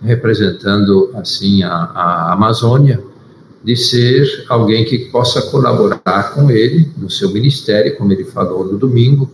representando 0.00 1.10
assim 1.12 1.62
a, 1.62 1.74
a 1.74 2.32
Amazônia, 2.32 3.02
de 3.62 3.76
ser 3.76 4.46
alguém 4.48 4.86
que 4.86 5.10
possa 5.10 5.42
colaborar 5.50 6.32
com 6.34 6.50
ele 6.50 6.90
no 6.96 7.10
seu 7.10 7.30
ministério, 7.30 7.98
como 7.98 8.14
ele 8.14 8.24
falou 8.24 8.64
no 8.64 8.78
domingo, 8.78 9.30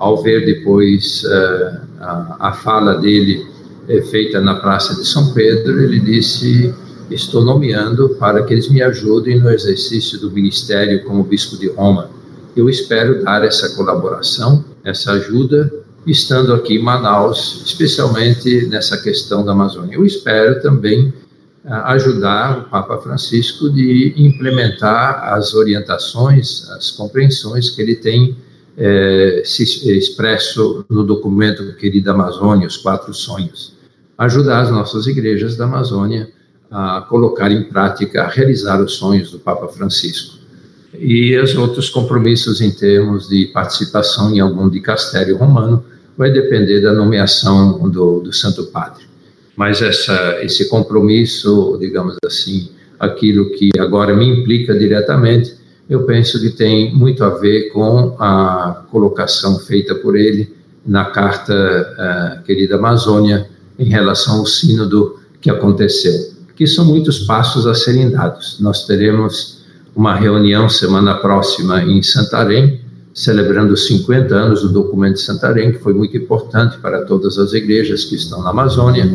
ao 0.00 0.22
ver 0.22 0.46
depois 0.46 1.22
uh, 1.24 1.80
a, 2.00 2.36
a, 2.48 2.52
fala 2.54 2.94
dele 2.94 3.46
é, 3.86 4.00
feita 4.00 4.40
na 4.40 4.54
Praça 4.54 4.94
de 4.94 5.06
São 5.06 5.32
Pedro, 5.34 5.82
ele 5.82 6.00
disse: 6.00 6.74
Estou 7.10 7.44
nomeando 7.44 8.08
para 8.18 8.42
que 8.42 8.54
eles 8.54 8.68
me 8.70 8.82
ajudem 8.82 9.38
no 9.38 9.50
exercício 9.50 10.18
do 10.18 10.30
ministério 10.30 11.04
como 11.04 11.22
bispo 11.22 11.58
de 11.58 11.68
Roma. 11.68 12.10
Eu 12.56 12.68
espero 12.68 13.22
dar 13.22 13.44
essa 13.44 13.76
colaboração, 13.76 14.64
essa 14.82 15.12
ajuda, 15.12 15.70
estando 16.06 16.54
aqui 16.54 16.76
em 16.76 16.82
Manaus, 16.82 17.62
especialmente 17.66 18.66
nessa 18.68 18.96
questão 18.96 19.44
da 19.44 19.52
Amazônia. 19.52 19.96
Eu 19.96 20.06
espero 20.06 20.62
também 20.62 21.12
uh, 21.62 21.74
ajudar 21.84 22.58
o 22.58 22.70
Papa 22.70 22.96
Francisco 22.98 23.68
de 23.68 24.14
implementar 24.16 25.34
as 25.34 25.52
orientações, 25.52 26.70
as 26.70 26.90
compreensões 26.90 27.68
que 27.68 27.82
ele 27.82 27.96
tem 27.96 28.34
é, 28.80 29.42
se 29.44 29.62
expresso 29.94 30.86
no 30.88 31.04
documento 31.04 31.76
Querida 31.76 32.12
Amazônia, 32.12 32.66
os 32.66 32.78
quatro 32.78 33.12
sonhos, 33.12 33.74
ajudar 34.16 34.62
as 34.62 34.70
nossas 34.70 35.06
igrejas 35.06 35.54
da 35.54 35.66
Amazônia 35.66 36.30
a 36.70 37.02
colocar 37.02 37.52
em 37.52 37.64
prática, 37.64 38.22
a 38.22 38.28
realizar 38.28 38.80
os 38.80 38.94
sonhos 38.94 39.30
do 39.30 39.38
Papa 39.38 39.68
Francisco. 39.68 40.38
E 40.98 41.36
os 41.38 41.54
outros 41.54 41.90
compromissos 41.90 42.62
em 42.62 42.70
termos 42.70 43.28
de 43.28 43.46
participação 43.46 44.34
em 44.34 44.40
algum 44.40 44.68
dicastério 44.70 45.36
romano 45.36 45.84
vai 46.16 46.30
depender 46.30 46.80
da 46.80 46.92
nomeação 46.92 47.88
do, 47.90 48.20
do 48.20 48.32
Santo 48.32 48.64
Padre. 48.64 49.04
Mas 49.54 49.82
essa, 49.82 50.38
esse 50.42 50.70
compromisso, 50.70 51.76
digamos 51.78 52.16
assim, 52.24 52.70
aquilo 52.98 53.50
que 53.50 53.70
agora 53.78 54.16
me 54.16 54.26
implica 54.26 54.78
diretamente, 54.78 55.59
eu 55.90 56.04
penso 56.04 56.40
que 56.40 56.50
tem 56.50 56.94
muito 56.94 57.24
a 57.24 57.30
ver 57.30 57.70
com 57.70 58.14
a 58.20 58.84
colocação 58.92 59.58
feita 59.58 59.92
por 59.96 60.16
ele 60.16 60.54
na 60.86 61.06
carta 61.06 61.52
uh, 61.52 62.44
querida 62.44 62.76
Amazônia 62.76 63.48
em 63.76 63.88
relação 63.88 64.38
ao 64.38 64.46
sínodo 64.46 65.18
que 65.40 65.50
aconteceu, 65.50 66.12
que 66.54 66.64
são 66.64 66.84
muitos 66.84 67.20
passos 67.20 67.66
a 67.66 67.74
serem 67.74 68.08
dados. 68.08 68.58
Nós 68.60 68.86
teremos 68.86 69.64
uma 69.96 70.14
reunião 70.14 70.68
semana 70.68 71.16
próxima 71.16 71.82
em 71.82 72.00
Santarém, 72.04 72.80
celebrando 73.12 73.74
os 73.74 73.88
50 73.88 74.32
anos 74.32 74.62
do 74.62 74.68
documento 74.68 75.14
de 75.14 75.22
Santarém, 75.22 75.72
que 75.72 75.80
foi 75.80 75.92
muito 75.92 76.16
importante 76.16 76.78
para 76.78 77.04
todas 77.04 77.36
as 77.36 77.52
igrejas 77.52 78.04
que 78.04 78.14
estão 78.14 78.44
na 78.44 78.50
Amazônia, 78.50 79.10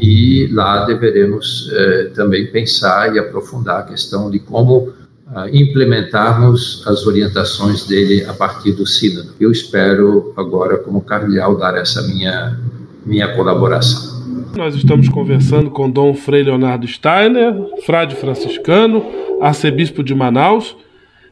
e 0.00 0.48
lá 0.52 0.84
deveremos 0.84 1.70
eh, 1.72 2.10
também 2.14 2.48
pensar 2.48 3.14
e 3.14 3.18
aprofundar 3.18 3.80
a 3.80 3.82
questão 3.84 4.28
de 4.28 4.40
como 4.40 4.92
implementarmos 5.52 6.82
as 6.86 7.06
orientações 7.06 7.86
dele 7.86 8.24
a 8.24 8.32
partir 8.32 8.72
do 8.72 8.86
sínodo. 8.86 9.34
Eu 9.38 9.50
espero 9.50 10.32
agora, 10.36 10.78
como 10.78 11.00
cardeal, 11.00 11.56
dar 11.56 11.76
essa 11.76 12.02
minha, 12.02 12.58
minha 13.04 13.34
colaboração. 13.34 14.18
Nós 14.56 14.74
estamos 14.74 15.08
conversando 15.08 15.70
com 15.70 15.90
Dom 15.90 16.14
Frei 16.14 16.42
Leonardo 16.42 16.86
Steiner, 16.86 17.54
frade 17.84 18.14
franciscano, 18.16 19.04
arcebispo 19.40 20.02
de 20.02 20.14
Manaus, 20.14 20.74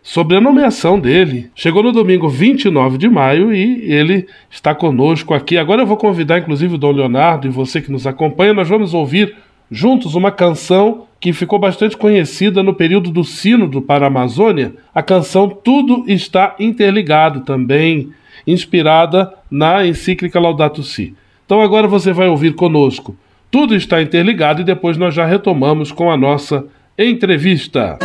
sobre 0.02 0.36
a 0.36 0.40
nomeação 0.40 1.00
dele. 1.00 1.50
Chegou 1.54 1.82
no 1.82 1.90
domingo 1.90 2.28
29 2.28 2.98
de 2.98 3.08
maio 3.08 3.52
e 3.52 3.90
ele 3.90 4.28
está 4.50 4.74
conosco 4.74 5.34
aqui. 5.34 5.56
Agora 5.56 5.82
eu 5.82 5.86
vou 5.86 5.96
convidar, 5.96 6.38
inclusive, 6.38 6.74
o 6.74 6.78
Dom 6.78 6.92
Leonardo 6.92 7.48
e 7.48 7.50
você 7.50 7.80
que 7.80 7.90
nos 7.90 8.06
acompanha, 8.06 8.54
nós 8.54 8.68
vamos 8.68 8.94
ouvir 8.94 9.34
juntos 9.70 10.14
uma 10.14 10.30
canção 10.30 11.05
que 11.18 11.32
ficou 11.32 11.58
bastante 11.58 11.96
conhecida 11.96 12.62
no 12.62 12.74
período 12.74 13.10
do 13.10 13.24
Sínodo 13.24 13.80
para 13.80 14.06
a 14.06 14.08
Amazônia, 14.08 14.74
a 14.94 15.02
canção 15.02 15.48
Tudo 15.48 16.04
Está 16.06 16.54
Interligado, 16.58 17.40
também 17.40 18.10
inspirada 18.46 19.32
na 19.50 19.86
encíclica 19.86 20.38
Laudato 20.38 20.82
Si. 20.82 21.14
Então 21.44 21.60
agora 21.60 21.88
você 21.88 22.12
vai 22.12 22.28
ouvir 22.28 22.54
conosco. 22.54 23.16
Tudo 23.50 23.74
está 23.74 24.02
interligado 24.02 24.60
e 24.60 24.64
depois 24.64 24.96
nós 24.96 25.14
já 25.14 25.24
retomamos 25.24 25.92
com 25.92 26.10
a 26.10 26.16
nossa 26.16 26.64
entrevista. 26.98 27.98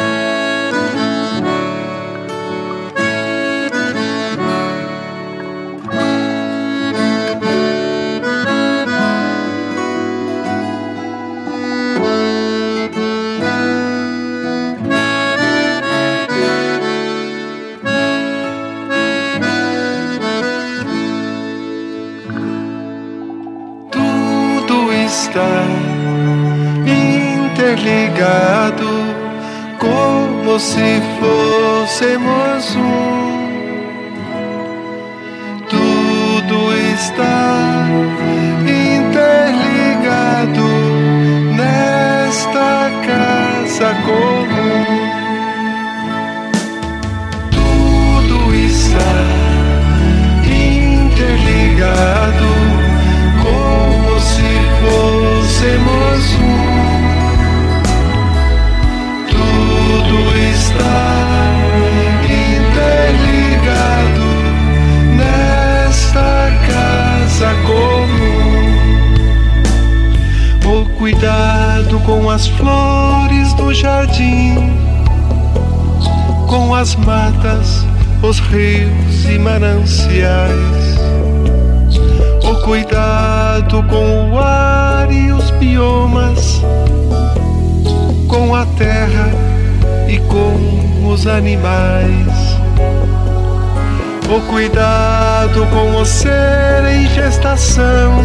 O 94.33 94.39
cuidado 94.47 95.67
com 95.67 95.99
o 95.99 96.05
ser 96.05 96.85
em 96.89 97.05
gestação 97.09 98.23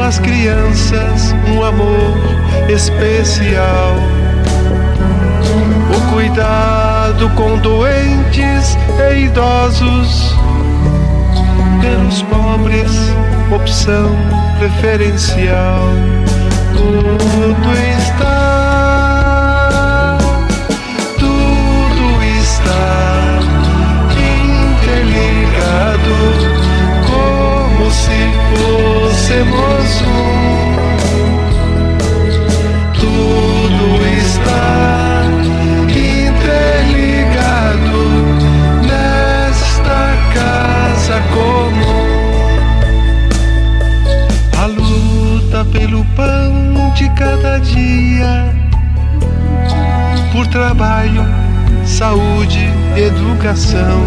as 0.00 0.18
crianças 0.18 1.34
um 1.48 1.64
amor 1.64 2.16
especial. 2.68 3.96
O 5.96 6.12
cuidado 6.12 7.28
com 7.30 7.58
doentes 7.58 8.76
e 9.10 9.24
idosos, 9.24 10.34
pelos 11.80 12.22
pobres, 12.22 12.92
opção 13.54 14.10
preferencial. 14.58 15.80
Tudo 16.76 17.72
está, 17.98 18.69
educação 53.40 54.06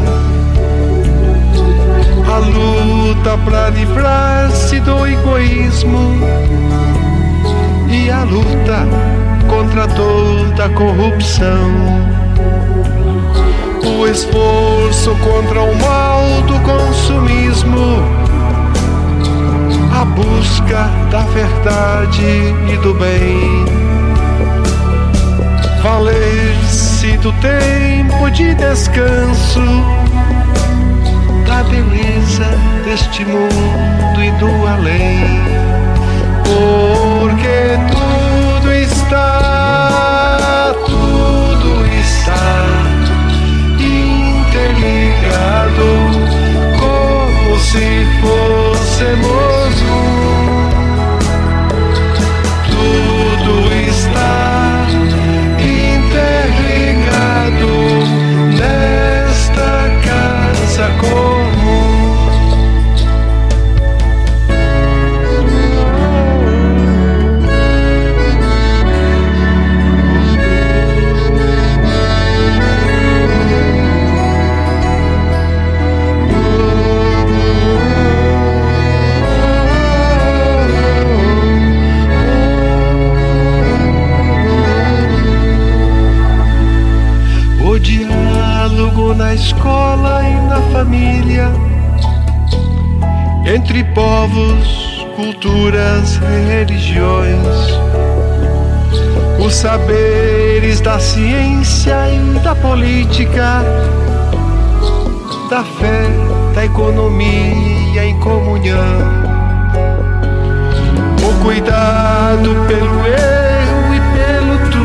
a 2.32 2.38
luta 2.38 3.38
para 3.44 3.70
livrar-se 3.70 4.80
do 4.82 5.08
egoísmo 5.08 6.20
e 7.90 8.12
a 8.12 8.24
luta 8.24 8.88
contra 9.50 9.88
toda 9.88 10.70
corrupção. 10.70 11.72
O 14.00 14.08
esforço 14.08 15.16
contra 15.16 15.62
o 15.62 15.76
mal 15.80 16.42
do 16.48 16.60
consumismo, 16.60 18.04
a 20.00 20.06
busca 20.06 20.90
da 21.12 21.22
verdade 21.22 22.54
e 22.72 22.78
do 22.78 22.94
bem. 22.94 23.66
Do 27.04 27.34
tempo 27.34 28.32
de 28.32 28.56
descanso 28.56 29.60
da 31.46 31.62
beleza 31.64 32.46
deste 32.86 33.26
mundo 33.26 34.24
e 34.24 34.32
do 34.40 34.48
além. 34.68 35.28
Porque 36.46 37.78
tudo 37.92 38.72
está, 38.74 40.74
tudo 40.86 41.86
está 42.00 42.66
interligado, 43.80 45.84
como 46.80 47.60
se 47.60 48.08
fôssemos 48.22 49.74
um. 49.92 50.70
Tudo 52.66 53.54
está 53.90 54.53
casa 60.84 61.33
na 89.34 89.40
escola 89.40 90.22
e 90.30 90.36
na 90.48 90.62
família, 90.72 91.52
entre 93.48 93.84
povos, 93.86 95.08
culturas, 95.16 96.18
religiões, 96.18 97.40
os 99.44 99.56
saberes 99.56 100.82
da 100.82 101.00
ciência 101.00 101.96
e 102.12 102.40
da 102.42 102.54
política, 102.54 103.64
da 105.50 105.64
fé, 105.64 106.06
da 106.54 106.66
economia 106.66 108.06
em 108.06 108.20
comunhão, 108.20 109.00
o 111.28 111.44
cuidado 111.44 112.50
pelo 112.68 113.08
erro 113.08 113.96
e 113.96 114.00
pelo 114.16 114.58
tu. 114.70 114.84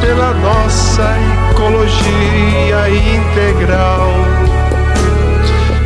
Pela 0.00 0.34
nossa 0.34 1.35
ecologia 1.56 2.90
integral. 2.90 4.10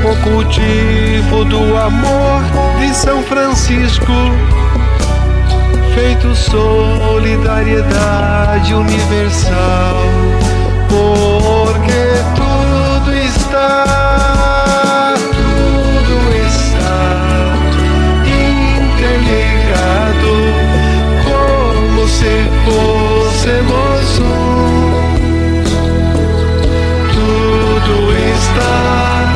O 0.02 0.16
cultivo 0.28 1.44
do 1.44 1.76
amor 1.76 2.42
de 2.80 2.92
São 2.92 3.22
Francisco, 3.22 4.10
feito 5.94 6.34
solidariedade 6.34 8.74
universal, 8.74 10.02
porque 10.88 12.16
tudo 12.34 13.14
está, 13.14 15.14
tudo 15.30 16.18
está 16.48 17.54
interligado, 18.96 20.32
como 21.24 22.08
se 22.08 22.48
fôssemos 22.64 24.18
um. 24.18 24.59
Está 28.52 29.29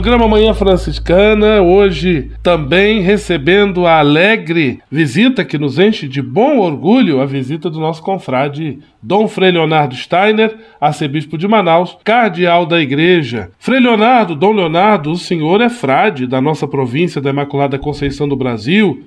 Programa 0.00 0.26
Manhã 0.26 0.54
Franciscana, 0.54 1.60
hoje 1.60 2.30
também 2.42 3.02
recebendo 3.02 3.86
a 3.86 3.98
alegre 3.98 4.78
visita 4.90 5.44
que 5.44 5.58
nos 5.58 5.78
enche 5.78 6.08
de 6.08 6.22
bom 6.22 6.56
orgulho, 6.56 7.20
a 7.20 7.26
visita 7.26 7.68
do 7.68 7.78
nosso 7.78 8.02
confrade 8.02 8.78
Dom 9.02 9.28
Frei 9.28 9.50
Leonardo 9.50 9.94
Steiner, 9.94 10.56
arcebispo 10.80 11.36
de 11.36 11.46
Manaus, 11.46 11.98
cardeal 12.02 12.64
da 12.64 12.80
igreja. 12.80 13.50
Frei 13.58 13.78
Leonardo, 13.78 14.34
Dom 14.34 14.52
Leonardo, 14.52 15.10
o 15.10 15.18
senhor 15.18 15.60
é 15.60 15.68
frade 15.68 16.26
da 16.26 16.40
nossa 16.40 16.66
província 16.66 17.20
da 17.20 17.28
Imaculada 17.28 17.78
Conceição 17.78 18.26
do 18.26 18.34
Brasil. 18.34 19.04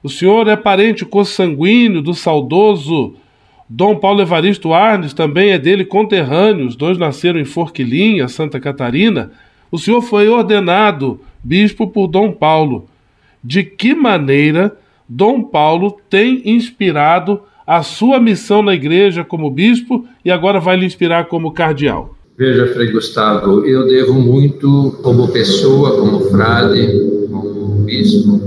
O 0.00 0.08
senhor 0.08 0.46
é 0.46 0.54
parente 0.54 1.04
consanguíneo 1.04 2.00
do 2.00 2.14
saudoso 2.14 3.16
Dom 3.68 3.96
Paulo 3.96 4.22
Evaristo 4.22 4.72
Arnes, 4.72 5.12
também 5.12 5.50
é 5.50 5.58
dele 5.58 5.84
conterrâneo, 5.84 6.68
os 6.68 6.76
dois 6.76 6.96
nasceram 6.96 7.40
em 7.40 7.44
Forquilinha, 7.44 8.28
Santa 8.28 8.60
Catarina 8.60 9.32
o 9.76 9.78
senhor 9.78 10.00
foi 10.00 10.26
ordenado 10.26 11.20
bispo 11.44 11.86
por 11.86 12.06
Dom 12.06 12.32
Paulo. 12.32 12.86
De 13.44 13.62
que 13.62 13.94
maneira 13.94 14.74
Dom 15.06 15.42
Paulo 15.42 15.98
tem 16.08 16.40
inspirado 16.46 17.42
a 17.66 17.82
sua 17.82 18.18
missão 18.18 18.62
na 18.62 18.72
igreja 18.72 19.22
como 19.22 19.50
bispo 19.50 20.06
e 20.24 20.30
agora 20.30 20.58
vai 20.58 20.78
lhe 20.78 20.86
inspirar 20.86 21.26
como 21.26 21.52
cardeal? 21.52 22.14
Veja, 22.38 22.68
Frei 22.68 22.90
Gustavo, 22.90 23.66
eu 23.66 23.86
devo 23.86 24.14
muito 24.14 24.98
como 25.02 25.28
pessoa, 25.28 25.98
como 25.98 26.20
frade, 26.30 26.88
como 27.30 27.82
bispo, 27.84 28.40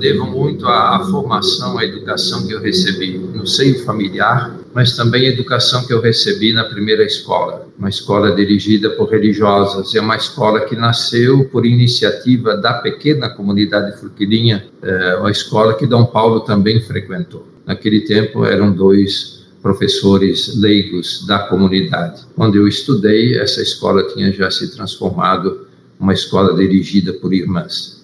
devo 0.00 0.24
muito 0.26 0.66
à, 0.66 0.96
à, 0.96 1.04
formação, 1.04 1.78
à 1.78 1.84
educação 1.84 2.46
que 2.46 2.52
eu 2.52 2.60
recebi 2.60 3.18
no 3.18 3.46
seio 3.46 3.84
familiar, 3.84 4.58
mas 4.74 4.96
também 4.96 5.26
a 5.26 5.30
educação 5.30 5.86
que 5.86 5.92
eu 5.92 6.00
recebi 6.00 6.52
na 6.52 6.64
primeira 6.64 7.04
escola, 7.04 7.68
uma 7.78 7.88
escola 7.88 8.34
dirigida 8.34 8.90
por 8.90 9.10
religiosas, 9.10 9.94
é 9.94 10.00
uma 10.00 10.16
escola 10.16 10.60
que 10.60 10.74
nasceu 10.74 11.44
por 11.50 11.66
iniciativa 11.66 12.56
da 12.56 12.74
pequena 12.74 13.28
comunidade 13.28 14.00
Furquilinha, 14.00 14.64
é, 14.82 15.16
uma 15.16 15.30
escola 15.30 15.74
que 15.74 15.86
Dom 15.86 16.06
Paulo 16.06 16.40
também 16.40 16.80
frequentou. 16.80 17.46
Naquele 17.66 18.00
tempo 18.00 18.44
eram 18.44 18.72
dois 18.72 19.40
professores 19.62 20.56
leigos 20.58 21.26
da 21.26 21.40
comunidade. 21.40 22.22
Quando 22.34 22.56
eu 22.56 22.66
estudei, 22.66 23.38
essa 23.38 23.60
escola 23.60 24.02
tinha 24.14 24.32
já 24.32 24.50
se 24.50 24.74
transformado 24.74 25.66
uma 25.98 26.14
escola 26.14 26.54
dirigida 26.54 27.12
por 27.12 27.34
irmãs. 27.34 27.99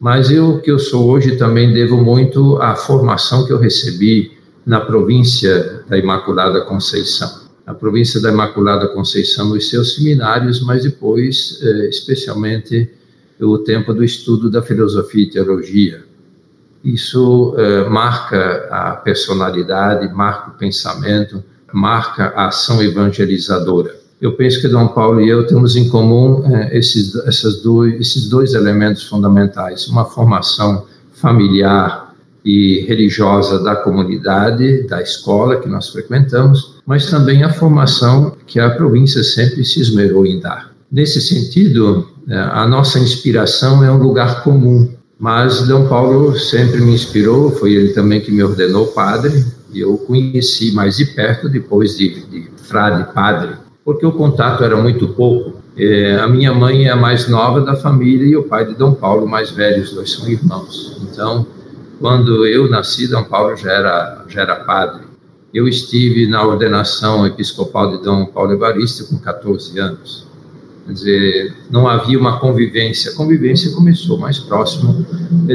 Mas 0.00 0.30
eu, 0.30 0.58
que 0.60 0.70
eu 0.70 0.78
sou 0.78 1.10
hoje, 1.10 1.36
também 1.36 1.74
devo 1.74 2.02
muito 2.02 2.56
à 2.56 2.74
formação 2.74 3.46
que 3.46 3.52
eu 3.52 3.58
recebi 3.58 4.32
na 4.64 4.80
província 4.80 5.84
da 5.86 5.98
Imaculada 5.98 6.62
Conceição. 6.62 7.42
Na 7.66 7.74
província 7.74 8.18
da 8.18 8.30
Imaculada 8.30 8.88
Conceição, 8.88 9.50
nos 9.50 9.68
seus 9.68 9.96
seminários, 9.96 10.62
mas 10.62 10.84
depois, 10.84 11.60
eh, 11.62 11.88
especialmente, 11.90 12.90
o 13.38 13.58
tempo 13.58 13.92
do 13.92 14.02
estudo 14.02 14.50
da 14.50 14.62
filosofia 14.62 15.24
e 15.24 15.30
teologia. 15.30 16.02
Isso 16.82 17.54
eh, 17.58 17.86
marca 17.86 18.68
a 18.70 18.92
personalidade, 18.96 20.10
marca 20.14 20.52
o 20.52 20.54
pensamento, 20.54 21.44
marca 21.74 22.32
a 22.34 22.46
ação 22.46 22.82
evangelizadora 22.82 23.99
eu 24.20 24.32
penso 24.32 24.60
que 24.60 24.68
Dom 24.68 24.88
Paulo 24.88 25.20
e 25.20 25.28
eu 25.28 25.46
temos 25.46 25.76
em 25.76 25.88
comum 25.88 26.44
é, 26.54 26.76
esses, 26.76 27.14
essas 27.26 27.62
dois, 27.62 27.98
esses 27.98 28.28
dois 28.28 28.52
elementos 28.52 29.04
fundamentais: 29.04 29.88
uma 29.88 30.04
formação 30.04 30.84
familiar 31.14 32.14
e 32.44 32.84
religiosa 32.86 33.62
da 33.62 33.76
comunidade, 33.76 34.86
da 34.86 35.00
escola 35.00 35.58
que 35.58 35.68
nós 35.68 35.88
frequentamos, 35.88 36.76
mas 36.86 37.06
também 37.06 37.42
a 37.42 37.52
formação 37.52 38.36
que 38.46 38.60
a 38.60 38.70
província 38.70 39.22
sempre 39.22 39.64
se 39.64 39.80
esmerou 39.80 40.26
em 40.26 40.38
dar. 40.38 40.70
Nesse 40.92 41.20
sentido, 41.20 42.06
é, 42.28 42.36
a 42.36 42.66
nossa 42.66 42.98
inspiração 42.98 43.82
é 43.82 43.90
um 43.90 43.98
lugar 43.98 44.42
comum, 44.42 44.92
mas 45.18 45.66
Dom 45.66 45.86
Paulo 45.86 46.38
sempre 46.38 46.80
me 46.80 46.92
inspirou, 46.92 47.52
foi 47.52 47.72
ele 47.74 47.92
também 47.92 48.20
que 48.20 48.32
me 48.32 48.42
ordenou 48.42 48.88
padre, 48.88 49.44
e 49.72 49.80
eu 49.80 49.96
conheci 49.98 50.72
mais 50.72 50.96
de 50.96 51.06
perto 51.06 51.48
depois 51.48 51.96
de, 51.96 52.26
de 52.26 52.50
frade 52.66 53.12
padre 53.14 53.59
porque 53.84 54.04
o 54.04 54.12
contato 54.12 54.62
era 54.64 54.76
muito 54.76 55.08
pouco. 55.08 55.60
É, 55.76 56.16
a 56.16 56.28
minha 56.28 56.52
mãe 56.52 56.86
é 56.86 56.90
a 56.90 56.96
mais 56.96 57.28
nova 57.28 57.60
da 57.60 57.76
família 57.76 58.26
e 58.26 58.36
o 58.36 58.42
pai 58.42 58.66
de 58.66 58.74
Dom 58.74 58.92
Paulo, 58.92 59.26
mais 59.26 59.50
velho, 59.50 59.82
os 59.82 59.92
dois 59.92 60.12
são 60.12 60.28
irmãos. 60.28 61.00
Então, 61.02 61.46
quando 61.98 62.46
eu 62.46 62.68
nasci, 62.68 63.08
Dom 63.08 63.24
Paulo 63.24 63.56
já 63.56 63.72
era, 63.72 64.24
já 64.28 64.42
era 64.42 64.56
padre. 64.56 65.02
Eu 65.52 65.66
estive 65.66 66.26
na 66.26 66.44
ordenação 66.44 67.26
episcopal 67.26 67.96
de 67.96 68.04
Dom 68.04 68.26
Paulo 68.26 68.52
Evaristo 68.52 69.06
com 69.06 69.18
14 69.18 69.78
anos. 69.78 70.26
Quer 70.86 70.92
dizer, 70.92 71.54
não 71.70 71.88
havia 71.88 72.18
uma 72.18 72.38
convivência. 72.38 73.12
A 73.12 73.14
convivência 73.14 73.72
começou 73.72 74.18
mais 74.18 74.38
próximo 74.38 75.04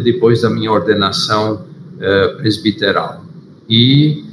depois 0.03 0.41
da 0.41 0.49
minha 0.49 0.71
ordenação 0.71 1.65
eh, 1.99 2.27
presbiteral. 2.37 3.23
E 3.69 4.24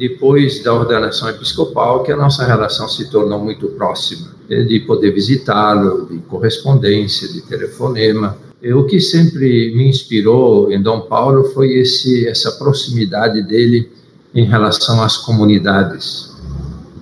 depois 0.00 0.62
da 0.62 0.72
ordenação 0.72 1.28
episcopal, 1.28 2.02
que 2.02 2.10
a 2.10 2.16
nossa 2.16 2.46
relação 2.46 2.88
se 2.88 3.10
tornou 3.10 3.38
muito 3.38 3.68
próxima, 3.68 4.28
de 4.48 4.80
poder 4.80 5.12
visitá-lo, 5.12 6.08
de 6.10 6.16
correspondência, 6.20 7.28
de 7.28 7.42
telefonema. 7.42 8.34
O 8.74 8.84
que 8.84 8.98
sempre 8.98 9.74
me 9.76 9.86
inspirou 9.86 10.72
em 10.72 10.80
Dom 10.80 11.02
Paulo 11.02 11.44
foi 11.52 11.74
esse, 11.74 12.26
essa 12.26 12.52
proximidade 12.52 13.42
dele 13.42 13.92
em 14.34 14.46
relação 14.46 15.02
às 15.02 15.18
comunidades, 15.18 16.34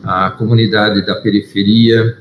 a 0.03 0.33
comunidade 0.33 1.07
da 1.07 1.15
periferia, 1.15 2.19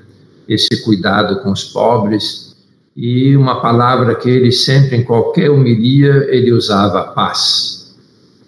esse 0.48 0.84
cuidado 0.84 1.42
com 1.42 1.52
os 1.52 1.64
pobres 1.64 2.56
e 2.96 3.36
uma 3.36 3.62
palavra 3.62 4.14
que 4.14 4.30
ele 4.30 4.52
sempre, 4.52 4.96
em 4.96 5.04
qualquer 5.04 5.50
homilia, 5.50 6.28
ele 6.30 6.52
usava, 6.52 7.04
paz 7.04 7.77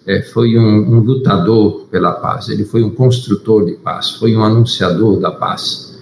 é, 0.06 0.22
foi 0.22 0.58
um, 0.58 0.96
um, 0.96 1.00
lutador 1.00 1.86
pela 1.90 2.12
paz, 2.12 2.48
ele 2.48 2.64
foi 2.64 2.82
um 2.82 2.90
construtor 2.90 3.64
de 3.66 3.72
paz, 3.72 4.10
foi 4.10 4.34
um 4.34 4.42
anunciador 4.42 5.20
da 5.20 5.30
paz. 5.30 5.98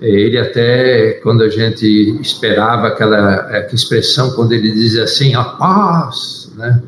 É, 0.00 0.08
ele 0.08 0.38
até, 0.38 1.12
quando 1.22 1.42
a 1.42 1.48
gente 1.48 1.86
esperava 2.20 2.88
aquela, 2.88 3.66
expressão, 3.72 4.32
quando 4.32 4.52
ele 4.52 4.70
dizia 4.70 5.04
assim, 5.04 5.34
a 5.34 5.44
paz, 5.44 6.50
né? 6.56 6.82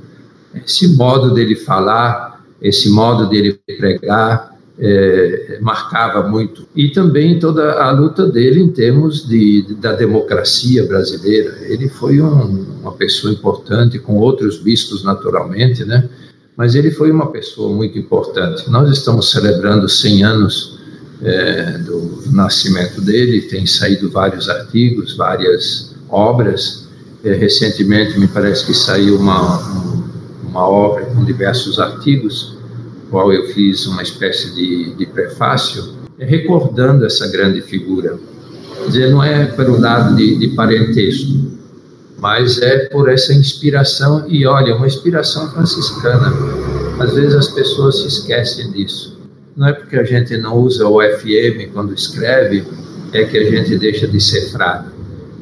esse 0.64 0.96
modo 0.96 1.33
dele 1.35 1.55
falar, 1.55 2.44
esse 2.61 2.88
modo 2.88 3.29
dele 3.29 3.61
pregar, 3.79 4.55
é, 4.79 5.59
marcava 5.61 6.29
muito. 6.29 6.66
E 6.74 6.88
também 6.88 7.38
toda 7.38 7.74
a 7.74 7.90
luta 7.92 8.27
dele 8.27 8.61
em 8.61 8.68
termos 8.68 9.27
de, 9.27 9.62
de 9.62 9.74
da 9.74 9.92
democracia 9.92 10.85
brasileira. 10.85 11.57
Ele 11.62 11.88
foi 11.88 12.20
um, 12.20 12.81
uma 12.81 12.92
pessoa 12.92 13.33
importante, 13.33 13.98
com 13.98 14.16
outros 14.16 14.59
bispos, 14.59 15.05
naturalmente, 15.05 15.85
né? 15.85 16.09
Mas 16.57 16.75
ele 16.75 16.90
foi 16.90 17.11
uma 17.11 17.31
pessoa 17.31 17.75
muito 17.75 17.99
importante. 17.99 18.71
Nós 18.71 18.90
estamos 18.90 19.31
celebrando 19.31 19.88
100 19.88 20.25
anos 20.25 20.79
é, 21.23 21.79
do 21.79 22.23
nascimento 22.31 23.01
dele, 23.01 23.43
tem 23.43 23.67
saído 23.67 24.11
vários 24.11 24.49
artigos, 24.49 25.17
várias 25.17 25.95
obras. 26.09 26.88
É, 27.25 27.33
recentemente, 27.35 28.19
me 28.19 28.29
parece 28.29 28.67
que 28.67 28.75
saiu 28.75 29.17
uma, 29.17 29.59
uma 30.47 30.69
obra 30.69 31.07
com 31.07 31.25
diversos 31.25 31.79
artigos, 31.81 32.57
qual 33.11 33.33
eu 33.33 33.47
fiz 33.49 33.87
uma 33.87 34.03
espécie 34.03 34.55
de, 34.55 34.94
de 34.94 35.07
prefácio, 35.07 35.94
é, 36.19 36.25
recordando 36.25 37.05
essa 37.05 37.27
grande 37.29 37.63
figura. 37.63 38.19
Quer 38.79 38.87
dizer, 38.87 39.11
não 39.11 39.23
é 39.23 39.46
pelo 39.46 39.81
lado 39.81 40.15
de, 40.15 40.37
de 40.37 40.48
parentesco, 40.48 41.54
mas 42.25 42.56
é 42.62 42.87
por 42.87 43.10
essa 43.10 43.35
inspiração, 43.35 44.25
e 44.27 44.46
olha, 44.46 44.75
uma 44.75 44.87
inspiração 44.87 45.46
franciscana. 45.52 46.33
Às 46.98 47.12
vezes 47.12 47.35
as 47.35 47.48
pessoas 47.48 47.98
se 47.98 48.06
esquecem 48.06 48.72
disso. 48.72 49.20
Não 49.54 49.68
é 49.68 49.75
porque 49.75 49.94
a 49.94 50.04
gente 50.04 50.35
não 50.38 50.56
usa 50.56 50.88
o 50.88 51.02
FM 51.02 51.70
quando 51.75 51.92
escreve, 51.92 52.64
é 53.12 53.25
que 53.25 53.37
a 53.37 53.50
gente 53.50 53.77
deixa 53.77 54.08
de 54.08 54.18
ser 54.18 54.50
frade. 54.50 54.87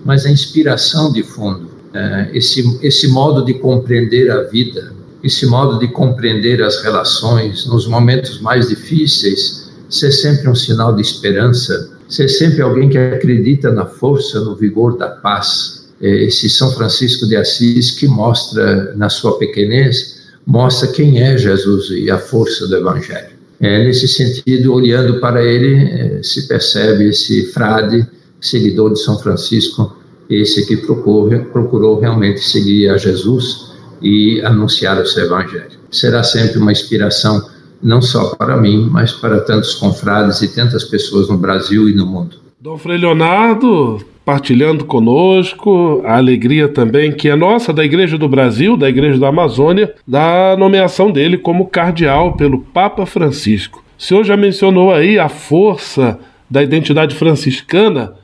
Mas 0.04 0.26
a 0.26 0.30
inspiração 0.30 1.12
de 1.12 1.22
fundo, 1.22 1.70
é, 1.94 2.30
esse, 2.34 2.76
esse 2.82 3.06
modo 3.06 3.44
de 3.44 3.54
compreender 3.54 4.28
a 4.32 4.42
vida, 4.42 4.92
esse 5.22 5.46
modo 5.46 5.78
de 5.78 5.86
compreender 5.86 6.60
as 6.64 6.82
relações 6.82 7.64
nos 7.64 7.86
momentos 7.86 8.40
mais 8.40 8.66
difíceis, 8.66 9.70
ser 9.88 10.10
sempre 10.10 10.48
um 10.48 10.54
sinal 10.56 10.92
de 10.96 11.00
esperança, 11.00 11.92
ser 12.08 12.28
sempre 12.28 12.60
alguém 12.60 12.88
que 12.88 12.98
acredita 12.98 13.70
na 13.70 13.86
força, 13.86 14.40
no 14.40 14.56
vigor 14.56 14.98
da 14.98 15.10
paz, 15.10 15.81
esse 16.02 16.50
São 16.50 16.72
Francisco 16.72 17.26
de 17.26 17.36
Assis 17.36 17.92
que 17.92 18.08
mostra, 18.08 18.94
na 18.96 19.08
sua 19.08 19.38
pequenez, 19.38 20.22
mostra 20.44 20.88
quem 20.88 21.22
é 21.22 21.38
Jesus 21.38 21.90
e 21.90 22.10
a 22.10 22.18
força 22.18 22.66
do 22.66 22.76
Evangelho. 22.76 23.32
É, 23.60 23.84
nesse 23.84 24.08
sentido, 24.08 24.74
olhando 24.74 25.20
para 25.20 25.44
ele, 25.44 25.76
é, 25.76 26.22
se 26.22 26.48
percebe 26.48 27.08
esse 27.08 27.52
frade, 27.52 28.04
seguidor 28.40 28.92
de 28.92 29.00
São 29.00 29.16
Francisco, 29.20 29.96
esse 30.28 30.66
que 30.66 30.76
procurou, 30.78 31.28
procurou 31.52 32.00
realmente 32.00 32.40
seguir 32.40 32.88
a 32.88 32.96
Jesus 32.96 33.72
e 34.02 34.40
anunciar 34.42 35.00
o 35.00 35.06
seu 35.06 35.26
Evangelho. 35.26 35.78
Será 35.92 36.24
sempre 36.24 36.58
uma 36.58 36.72
inspiração, 36.72 37.48
não 37.80 38.02
só 38.02 38.34
para 38.34 38.56
mim, 38.56 38.88
mas 38.90 39.12
para 39.12 39.40
tantos 39.40 39.74
confrades 39.74 40.42
e 40.42 40.48
tantas 40.48 40.82
pessoas 40.82 41.28
no 41.28 41.38
Brasil 41.38 41.88
e 41.88 41.94
no 41.94 42.06
mundo. 42.06 42.38
Dom 42.60 42.76
Frei 42.76 42.98
Leonardo, 42.98 44.04
partilhando 44.24 44.84
conosco 44.84 46.00
a 46.04 46.16
alegria 46.16 46.68
também 46.68 47.12
que 47.12 47.28
é 47.28 47.36
nossa 47.36 47.72
da 47.72 47.84
Igreja 47.84 48.16
do 48.16 48.28
Brasil, 48.28 48.76
da 48.76 48.88
Igreja 48.88 49.18
da 49.18 49.28
Amazônia, 49.28 49.94
da 50.06 50.56
nomeação 50.56 51.10
dele 51.10 51.36
como 51.36 51.66
cardeal 51.66 52.34
pelo 52.34 52.60
Papa 52.60 53.04
Francisco. 53.04 53.82
O 53.98 54.02
senhor 54.02 54.24
já 54.24 54.36
mencionou 54.36 54.92
aí 54.92 55.18
a 55.18 55.28
força 55.28 56.18
da 56.48 56.62
identidade 56.62 57.14
franciscana 57.14 58.14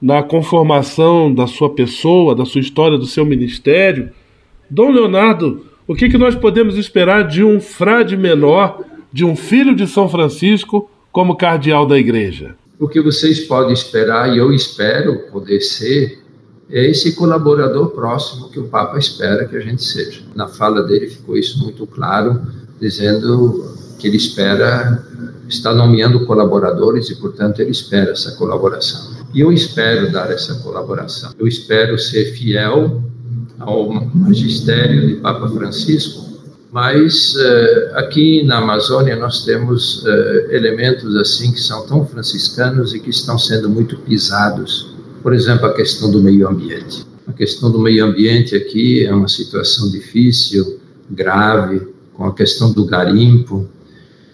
na 0.00 0.22
conformação 0.22 1.32
da 1.32 1.46
sua 1.46 1.70
pessoa, 1.70 2.34
da 2.34 2.44
sua 2.44 2.60
história, 2.60 2.98
do 2.98 3.06
seu 3.06 3.24
ministério. 3.24 4.10
Dom 4.68 4.90
Leonardo, 4.90 5.66
o 5.86 5.94
que, 5.94 6.08
que 6.08 6.18
nós 6.18 6.34
podemos 6.34 6.76
esperar 6.76 7.26
de 7.26 7.44
um 7.44 7.60
frade 7.60 8.16
menor, 8.16 8.82
de 9.12 9.24
um 9.24 9.36
filho 9.36 9.74
de 9.74 9.86
São 9.86 10.08
Francisco, 10.08 10.90
como 11.12 11.36
cardeal 11.36 11.86
da 11.86 11.98
igreja? 11.98 12.56
O 12.78 12.88
que 12.88 13.00
vocês 13.00 13.40
podem 13.40 13.72
esperar, 13.72 14.34
e 14.34 14.38
eu 14.38 14.52
espero 14.52 15.20
poder 15.30 15.60
ser, 15.60 16.18
é 16.68 16.84
esse 16.90 17.12
colaborador 17.12 17.90
próximo 17.90 18.48
que 18.48 18.58
o 18.58 18.64
Papa 18.64 18.98
espera 18.98 19.46
que 19.46 19.56
a 19.56 19.60
gente 19.60 19.82
seja. 19.84 20.22
Na 20.34 20.48
fala 20.48 20.82
dele 20.82 21.08
ficou 21.08 21.36
isso 21.36 21.58
muito 21.60 21.86
claro, 21.86 22.40
dizendo 22.80 23.76
que 23.98 24.08
ele 24.08 24.16
espera, 24.16 25.04
está 25.48 25.72
nomeando 25.72 26.26
colaboradores 26.26 27.10
e, 27.10 27.16
portanto, 27.16 27.60
ele 27.60 27.70
espera 27.70 28.10
essa 28.10 28.32
colaboração. 28.32 29.14
E 29.32 29.40
eu 29.40 29.52
espero 29.52 30.10
dar 30.10 30.30
essa 30.30 30.54
colaboração. 30.56 31.32
Eu 31.38 31.46
espero 31.46 31.96
ser 31.98 32.32
fiel 32.32 33.02
ao 33.60 33.92
magistério 34.14 35.06
de 35.06 35.14
Papa 35.16 35.48
Francisco, 35.48 36.33
mas 36.74 37.36
uh, 37.36 37.94
aqui 37.98 38.42
na 38.42 38.58
Amazônia 38.58 39.14
nós 39.14 39.44
temos 39.44 40.02
uh, 40.02 40.08
elementos 40.50 41.14
assim 41.14 41.52
que 41.52 41.60
são 41.60 41.86
tão 41.86 42.04
franciscanos 42.04 42.92
e 42.92 42.98
que 42.98 43.10
estão 43.10 43.38
sendo 43.38 43.70
muito 43.70 43.96
pisados. 43.98 44.92
Por 45.22 45.32
exemplo, 45.32 45.66
a 45.66 45.72
questão 45.72 46.10
do 46.10 46.20
meio 46.20 46.48
ambiente. 46.48 47.06
A 47.28 47.32
questão 47.32 47.70
do 47.70 47.78
meio 47.78 48.04
ambiente 48.04 48.56
aqui 48.56 49.06
é 49.06 49.14
uma 49.14 49.28
situação 49.28 49.88
difícil, 49.88 50.80
grave, 51.08 51.80
com 52.12 52.26
a 52.26 52.34
questão 52.34 52.72
do 52.72 52.84
garimpo. 52.84 53.68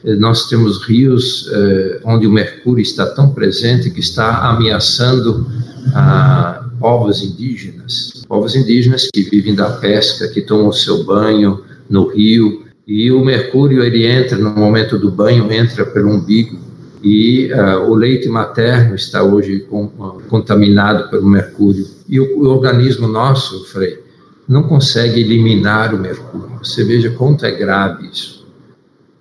Eh, 0.03 0.17
nós 0.17 0.49
temos 0.49 0.83
rios 0.87 1.47
uh, 1.49 2.01
onde 2.05 2.27
o 2.27 2.33
mercúrio 2.33 2.81
está 2.81 3.05
tão 3.05 3.33
presente 3.33 3.91
que 3.91 4.01
está 4.01 4.49
ameaçando 4.49 5.47
a 5.95 6.71
povos 6.81 7.23
indígenas, 7.23 8.25
povos 8.27 8.57
indígenas 8.57 9.11
que 9.13 9.25
vivem 9.25 9.55
da 9.55 9.73
pesca, 9.73 10.27
que 10.29 10.41
tomam 10.41 10.69
o 10.69 10.73
seu 10.73 11.05
banho 11.05 11.69
no 11.91 12.07
rio, 12.07 12.65
e 12.87 13.11
o 13.11 13.25
mercúrio 13.25 13.83
ele 13.83 14.07
entra 14.07 14.39
no 14.39 14.51
momento 14.51 14.97
do 14.97 15.11
banho, 15.11 15.53
entra 15.53 15.85
pelo 15.85 16.11
umbigo, 16.11 16.59
e 17.03 17.51
uh, 17.53 17.91
o 17.91 17.95
leite 17.95 18.29
materno 18.29 18.95
está 18.95 19.23
hoje 19.23 19.61
com, 19.61 19.85
uh, 19.85 20.23
contaminado 20.29 21.09
pelo 21.11 21.27
mercúrio. 21.27 21.87
E 22.09 22.21
o, 22.21 22.39
o, 22.39 22.49
organismo 22.49 23.09
nosso, 23.09 23.65
Frei, 23.67 23.99
não 24.47 24.65
consegue 24.65 25.21
eliminar 25.21 25.95
o 25.95 25.99
mercúrio. 25.99 26.59
Você 26.63 26.85
veja 26.85 27.11
quanto 27.11 27.47
é 27.47 27.51
grave 27.51 28.09
isso. 28.09 28.47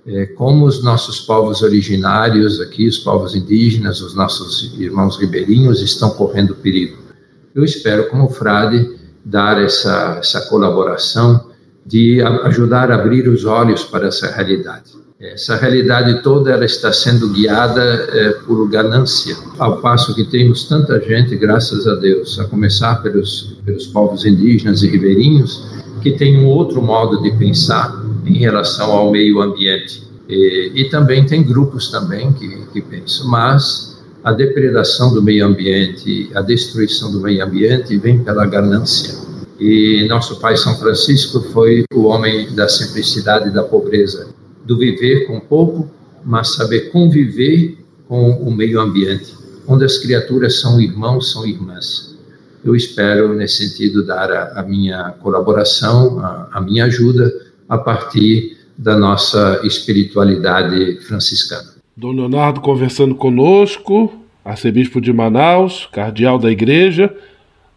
É, 0.05 0.25
como 0.25 0.65
os 0.65 0.83
nossos 0.83 1.19
povos 1.19 1.61
originários 1.61 2.59
aqui, 2.59 2.87
os 2.87 2.97
povos 2.97 3.35
indígenas, 3.35 4.01
os 4.01 4.15
nossos 4.15 4.73
irmãos 4.79 5.17
ribeirinhos 5.17 5.81
estão 5.81 6.09
correndo 6.09 6.55
perigo. 6.55 6.97
Eu 7.53 7.63
espero, 7.63 8.09
como 8.09 8.29
frade, 8.29 8.89
dar 9.23 9.61
essa, 9.61 10.17
essa 10.19 10.41
colaboração 10.49 11.48
de 11.89 12.21
ajudar 12.21 12.91
a 12.91 12.95
abrir 12.95 13.27
os 13.27 13.45
olhos 13.45 13.83
para 13.83 14.07
essa 14.07 14.27
realidade. 14.31 14.91
Essa 15.19 15.55
realidade 15.57 16.21
toda 16.21 16.51
ela 16.51 16.63
está 16.63 16.93
sendo 16.93 17.33
guiada 17.33 17.81
é, 17.83 18.29
por 18.45 18.69
ganância, 18.69 19.35
ao 19.57 19.81
passo 19.81 20.15
que 20.15 20.23
temos 20.23 20.65
tanta 20.65 21.01
gente, 21.01 21.35
graças 21.35 21.87
a 21.87 21.95
Deus, 21.95 22.39
a 22.39 22.45
começar 22.45 23.01
pelos, 23.01 23.57
pelos 23.65 23.87
povos 23.87 24.23
indígenas 24.23 24.83
e 24.83 24.87
ribeirinhos, 24.87 25.67
que 26.01 26.11
tem 26.11 26.37
um 26.37 26.45
outro 26.45 26.81
modo 26.81 27.21
de 27.21 27.31
pensar 27.31 28.01
em 28.25 28.37
relação 28.37 28.91
ao 28.91 29.11
meio 29.11 29.41
ambiente. 29.41 30.03
E, 30.29 30.71
e 30.75 30.89
também 30.89 31.25
tem 31.25 31.43
grupos 31.43 31.89
também 31.89 32.31
que, 32.31 32.47
que 32.71 32.81
pensam, 32.81 33.27
mas 33.27 33.99
a 34.23 34.31
depredação 34.31 35.11
do 35.13 35.23
meio 35.23 35.45
ambiente, 35.45 36.29
a 36.35 36.41
destruição 36.41 37.11
do 37.11 37.19
meio 37.19 37.43
ambiente 37.43 37.97
vem 37.97 38.19
pela 38.19 38.45
ganância 38.45 39.28
e 39.59 40.05
nosso 40.07 40.39
pai 40.39 40.55
São 40.55 40.77
Francisco 40.77 41.41
foi 41.51 41.83
o 41.93 42.05
homem 42.05 42.53
da 42.55 42.69
simplicidade 42.69 43.49
e 43.49 43.53
da 43.53 43.63
pobreza, 43.63 44.33
do 44.65 44.77
viver 44.77 45.27
com 45.27 45.39
pouco, 45.39 45.89
mas 46.23 46.55
saber 46.55 46.91
conviver 46.91 47.77
com 48.07 48.31
o 48.31 48.51
meio 48.51 48.79
ambiente, 48.79 49.35
onde 49.67 49.83
as 49.83 49.97
criaturas 49.97 50.59
são 50.59 50.79
irmãos, 50.79 51.31
são 51.31 51.45
irmãs. 51.45 52.17
Eu 52.63 52.75
espero, 52.75 53.33
nesse 53.33 53.67
sentido, 53.67 54.05
dar 54.05 54.31
a, 54.31 54.59
a 54.59 54.63
minha 54.63 55.11
colaboração, 55.21 56.19
a, 56.19 56.49
a 56.53 56.61
minha 56.61 56.85
ajuda, 56.85 57.31
a 57.67 57.77
partir 57.77 58.57
da 58.77 58.97
nossa 58.97 59.59
espiritualidade 59.63 61.01
franciscana. 61.01 61.69
Dom 61.95 62.13
Leonardo 62.13 62.61
conversando 62.61 63.13
conosco, 63.13 64.11
arcebispo 64.43 65.01
de 65.01 65.11
Manaus, 65.11 65.87
cardeal 65.91 66.39
da 66.39 66.49
igreja, 66.49 67.13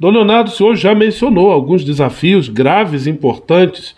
Dom 0.03 0.11
Leonardo, 0.11 0.51
o 0.51 0.53
senhor 0.53 0.75
já 0.75 0.97
mencionou 0.97 1.53
alguns 1.53 1.85
desafios 1.85 2.49
graves 2.49 3.07
e 3.07 3.11
importantes 3.11 3.95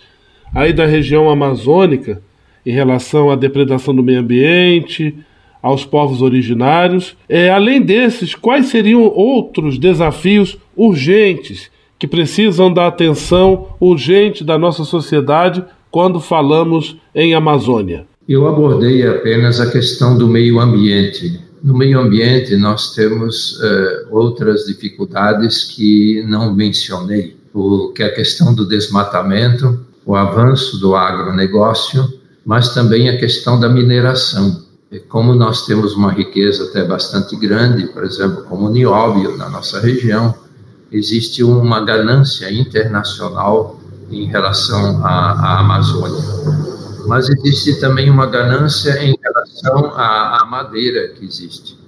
aí 0.55 0.71
da 0.71 0.85
região 0.85 1.31
amazônica 1.31 2.21
em 2.67 2.73
relação 2.73 3.31
à 3.31 3.35
depredação 3.35 3.95
do 3.95 4.03
meio 4.03 4.21
ambiente, 4.21 5.15
aos 5.63 5.87
povos 5.87 6.21
originários. 6.21 7.17
É, 7.27 7.49
além 7.49 7.81
desses, 7.81 8.35
quais 8.35 8.67
seriam 8.67 9.03
outros 9.05 9.79
desafios 9.79 10.59
urgentes 10.77 11.71
que 11.99 12.07
precisam 12.07 12.71
da 12.71 12.87
atenção 12.87 13.69
urgente 13.81 14.45
da 14.45 14.59
nossa 14.59 14.85
sociedade 14.85 15.65
quando 15.91 16.21
falamos 16.21 16.99
em 17.15 17.33
Amazônia? 17.33 18.05
Eu 18.29 18.47
abordei 18.47 19.09
apenas 19.09 19.59
a 19.59 19.73
questão 19.73 20.19
do 20.19 20.29
meio 20.29 20.61
ambiente, 20.61 21.41
no 21.65 21.75
meio 21.75 21.99
ambiente, 21.99 22.55
nós 22.57 22.95
temos 22.95 23.59
uh, 23.59 24.07
outras 24.11 24.67
dificuldades 24.67 25.65
que 25.65 26.23
não 26.29 26.55
mencionei, 26.55 27.39
o, 27.55 27.89
que 27.89 28.03
é 28.03 28.07
a 28.07 28.15
questão 28.15 28.55
do 28.55 28.69
desmatamento, 28.69 29.81
o 30.05 30.15
avanço 30.15 30.79
do 30.79 30.95
agronegócio, 30.95 32.07
mas 32.45 32.75
também 32.75 33.09
a 33.09 33.17
questão 33.17 33.59
da 33.59 33.67
mineração. 33.67 34.63
E 34.93 34.99
como 34.99 35.35
nós 35.35 35.65
temos 35.65 35.95
uma 35.95 36.13
riqueza 36.13 36.65
até 36.65 36.85
bastante 36.85 37.35
grande, 37.35 37.87
por 37.87 38.05
exemplo, 38.05 38.45
como 38.45 38.67
o 38.67 38.71
nióbio 38.71 39.35
na 39.39 39.49
nossa 39.49 39.81
região, 39.81 40.35
existe 40.93 41.43
uma 41.43 41.83
ganância 41.83 42.53
internacional 42.53 43.81
em 44.11 44.27
relação 44.27 45.03
à, 45.03 45.33
à 45.33 45.61
Amazônia. 45.61 46.64
Mas 47.07 47.29
existe 47.29 47.81
também 47.81 48.11
uma 48.11 48.27
ganância 48.27 49.03
em 49.03 49.15
relação 49.23 49.93
à, 49.95 50.43
à 50.43 50.47
madeira 50.47 51.09
que 51.09 51.25
existe. 51.25 51.79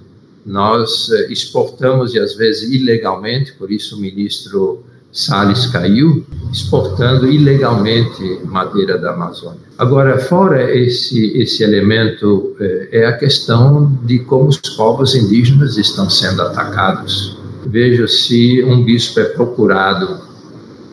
Nós 0.45 1.11
eh, 1.11 1.33
exportamos, 1.33 2.14
e 2.14 2.19
às 2.19 2.35
vezes 2.37 2.71
ilegalmente, 2.71 3.53
por 3.55 3.71
isso 3.73 3.97
o 3.97 4.01
ministro 4.01 4.85
Salles 5.17 5.67
caiu, 5.67 6.25
exportando 6.53 7.27
ilegalmente 7.27 8.41
madeira 8.45 8.99
da 8.99 9.12
Amazônia. 9.12 9.61
Agora, 9.79 10.19
fora 10.19 10.71
esse, 10.77 11.37
esse 11.39 11.64
elemento, 11.64 12.55
é, 12.61 13.01
é 13.01 13.07
a 13.07 13.17
questão 13.17 13.99
de 14.05 14.19
como 14.19 14.49
os 14.49 14.59
povos 14.77 15.14
indígenas 15.14 15.79
estão 15.79 16.11
sendo 16.11 16.43
atacados. 16.43 17.39
Veja 17.64 18.07
se 18.07 18.62
um 18.62 18.85
bispo 18.85 19.19
é 19.21 19.25
procurado 19.25 20.21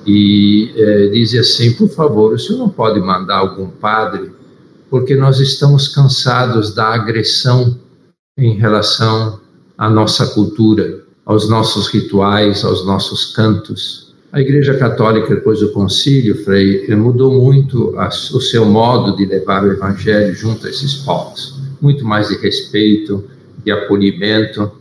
e 0.05 0.71
é, 0.75 1.39
assim: 1.39 1.73
por 1.73 1.89
favor, 1.89 2.33
o 2.33 2.39
senhor 2.39 2.59
não 2.59 2.69
pode 2.69 2.99
mandar 2.99 3.37
algum 3.37 3.67
padre 3.67 4.31
porque 4.89 5.15
nós 5.15 5.39
estamos 5.39 5.87
cansados 5.87 6.75
da 6.75 6.93
agressão 6.93 7.79
em 8.37 8.55
relação 8.55 9.39
à 9.77 9.89
nossa 9.89 10.27
cultura, 10.27 11.03
aos 11.25 11.49
nossos 11.49 11.87
rituais, 11.87 12.63
aos 12.63 12.85
nossos 12.85 13.33
cantos. 13.33 14.13
A 14.31 14.41
Igreja 14.41 14.77
Católica, 14.77 15.33
depois 15.33 15.59
do 15.59 15.71
concílio, 15.71 16.43
Frei, 16.43 16.87
mudou 16.95 17.31
muito 17.41 17.97
a, 17.97 18.07
o 18.07 18.41
seu 18.41 18.65
modo 18.65 19.15
de 19.15 19.25
levar 19.25 19.63
o 19.63 19.71
Evangelho 19.71 20.33
junto 20.35 20.67
a 20.67 20.69
esses 20.69 20.93
povos. 20.95 21.59
Muito 21.81 22.05
mais 22.05 22.29
de 22.29 22.37
respeito, 22.37 23.23
de 23.63 23.71
acolhimento, 23.71 24.71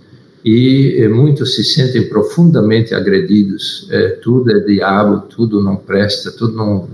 e 0.44 0.96
eh, 0.98 1.08
muitos 1.08 1.54
se 1.54 1.64
sentem 1.64 2.08
profundamente 2.08 2.94
agredidos. 2.94 3.86
É, 3.90 4.08
tudo 4.22 4.50
é 4.50 4.60
diabo, 4.60 5.20
tudo 5.28 5.62
não 5.62 5.76
presta, 5.76 6.32
tudo 6.32 6.56
não. 6.56 6.88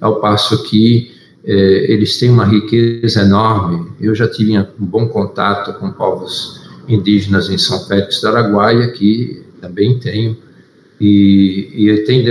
Ao 0.00 0.20
passo 0.20 0.62
que 0.64 1.12
é, 1.44 1.92
eles 1.92 2.18
têm 2.18 2.30
uma 2.30 2.44
riqueza 2.44 3.20
enorme. 3.20 3.92
Eu 4.00 4.14
já 4.14 4.28
tive 4.28 4.58
um 4.58 4.64
bom 4.78 5.06
contato 5.08 5.78
com 5.78 5.90
povos 5.92 6.62
indígenas 6.88 7.50
em 7.50 7.58
São 7.58 7.80
Félix 7.86 8.20
do 8.20 8.28
Araguaia, 8.28 8.88
que 8.88 9.42
também 9.60 9.98
tenho, 9.98 10.36
e, 11.00 11.70
e 11.74 12.04
tem, 12.04 12.24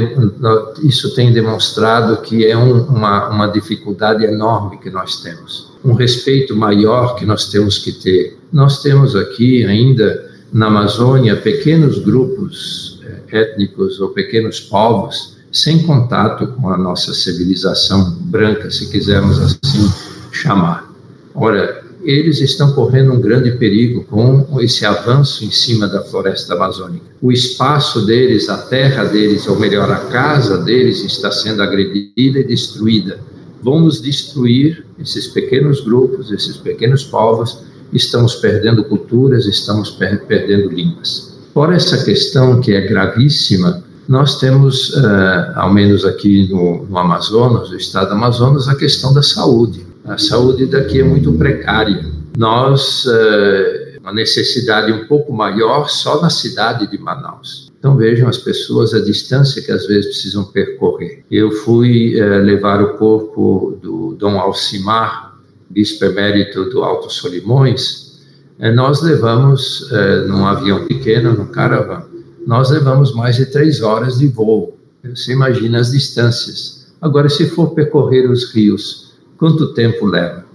isso 0.84 1.14
tem 1.16 1.32
demonstrado 1.34 2.22
que 2.22 2.46
é 2.46 2.58
um, 2.58 2.84
uma, 2.84 3.30
uma 3.30 3.48
dificuldade 3.48 4.24
enorme 4.24 4.78
que 4.78 4.90
nós 4.90 5.22
temos, 5.22 5.72
um 5.84 5.94
respeito 5.94 6.56
maior 6.56 7.16
que 7.16 7.26
nós 7.26 7.50
temos 7.50 7.78
que 7.78 7.92
ter. 7.92 8.38
Nós 8.52 8.82
temos 8.82 9.16
aqui 9.16 9.64
ainda 9.66 10.33
na 10.54 10.68
Amazônia 10.68 11.36
pequenos 11.36 11.98
grupos 11.98 13.02
eh, 13.04 13.40
étnicos 13.42 14.00
ou 14.00 14.10
pequenos 14.10 14.60
povos 14.60 15.38
sem 15.52 15.84
contato 15.84 16.48
com 16.48 16.70
a 16.70 16.78
nossa 16.78 17.14
civilização 17.14 18.12
branca, 18.22 18.72
se 18.72 18.90
quisermos 18.90 19.40
assim 19.40 19.92
chamar. 20.32 20.92
Ora, 21.34 21.84
eles 22.04 22.42
estão 22.42 22.74
correndo 22.74 23.14
um 23.14 23.22
grande 23.22 23.52
perigo 23.52 24.04
com 24.04 24.60
esse 24.60 24.86
avanço 24.86 25.46
em 25.46 25.52
cima 25.52 25.88
da 25.88 26.04
floresta 26.04 26.54
amazônica. 26.54 27.06
O 27.22 27.32
espaço 27.32 28.06
deles, 28.06 28.50
a 28.50 28.58
terra 28.58 29.06
deles, 29.06 29.48
ou 29.48 29.58
melhor, 29.60 29.90
a 29.92 30.00
casa 30.08 30.58
deles 30.58 31.04
está 31.04 31.32
sendo 31.32 31.62
agredida 31.62 32.40
e 32.40 32.44
destruída. 32.44 33.20
Vamos 33.62 34.02
destruir 34.02 34.86
esses 35.00 35.28
pequenos 35.28 35.82
grupos, 35.82 36.32
esses 36.32 36.58
pequenos 36.58 37.04
povos, 37.04 37.60
estamos 37.94 38.36
perdendo 38.36 38.84
culturas, 38.84 39.46
estamos 39.46 39.92
per 39.92 40.26
perdendo 40.26 40.70
línguas. 40.70 41.34
Por 41.54 41.72
essa 41.74 42.04
questão 42.04 42.60
que 42.60 42.74
é 42.74 42.82
gravíssima, 42.82 43.84
nós 44.08 44.40
temos, 44.40 44.90
uh, 44.96 45.54
ao 45.56 45.74
menos 45.74 46.04
aqui 46.04 46.48
no, 46.50 46.86
no 46.86 46.98
Amazonas, 46.98 47.70
no 47.70 47.78
estado 47.78 48.10
do 48.10 48.16
Amazonas, 48.16 48.68
a 48.68 48.76
questão 48.76 49.14
da 49.14 49.22
saúde 49.22 49.94
a 50.06 50.18
saúde 50.18 50.66
daqui 50.66 51.00
é 51.00 51.04
muito 51.04 51.32
precária. 51.34 52.06
Nós, 52.38 53.06
uh, 53.06 54.00
uma 54.02 54.12
necessidade 54.12 54.92
um 54.92 55.08
pouco 55.08 55.32
maior 55.32 55.90
só 55.90 56.22
na 56.22 56.30
cidade 56.30 56.90
de 56.92 56.98
Manaus. 56.98 57.72
Então 57.80 57.96
vejam 57.96 58.28
as 58.28 58.38
pessoas 58.38 58.94
a 58.94 59.00
distância 59.00 59.62
que 59.62 59.72
às 59.72 59.88
vezes 59.88 60.08
precisam 60.08 60.44
percorrer. 60.44 61.24
Eu 61.32 61.52
fui 61.52 62.20
uh, 62.22 62.44
levar 62.44 62.82
o 62.82 62.98
corpo 62.98 63.80
do 63.82 64.16
Dom 64.16 64.38
Alcimar, 64.38 65.33
bispo 65.74 66.06
emérito 66.06 66.66
do 66.66 66.84
Alto 66.84 67.12
Solimões, 67.12 68.22
uh, 68.60 68.72
nós 68.74 69.02
levamos 69.02 69.90
num 70.28 70.46
avião 70.46 70.86
pequeno, 70.86 71.34
num 71.34 71.48
caravan, 71.48 72.04
nós 72.46 72.70
levamos 72.70 73.14
mais 73.14 73.36
de 73.36 73.48
três 73.48 73.82
horas 73.82 74.20
de 74.20 74.28
voo. 74.28 74.78
Você 75.04 75.34
imagina 75.34 75.80
as 75.80 75.92
distâncias. 75.92 76.94
Agora, 77.02 77.28
se 77.28 77.50
for 77.50 77.74
percorrer 77.74 78.30
os 78.30 78.54
rios 78.54 79.04
Quanto 79.44 79.74
tempo 79.74 80.06
leva? 80.06 80.46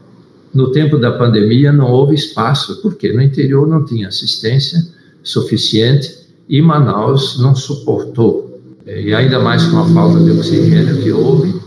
No 0.55 0.73
tempo 0.73 0.97
da 0.97 1.13
pandemia 1.13 1.71
não 1.71 1.91
houve 1.91 2.15
espaço, 2.15 2.81
porque 2.81 3.13
no 3.13 3.21
interior 3.21 3.67
não 3.67 3.85
tinha 3.85 4.09
assistência 4.09 4.83
suficiente 5.23 6.27
e 6.49 6.63
Manaus 6.63 7.39
não 7.39 7.55
suportou. 7.55 8.59
E 8.87 9.13
ainda 9.15 9.39
mais 9.41 9.67
com 9.67 9.81
a 9.81 9.85
falta 9.91 10.21
de 10.21 10.31
oxigênio 10.31 11.03
que 11.03 11.13
houve, 11.13 11.61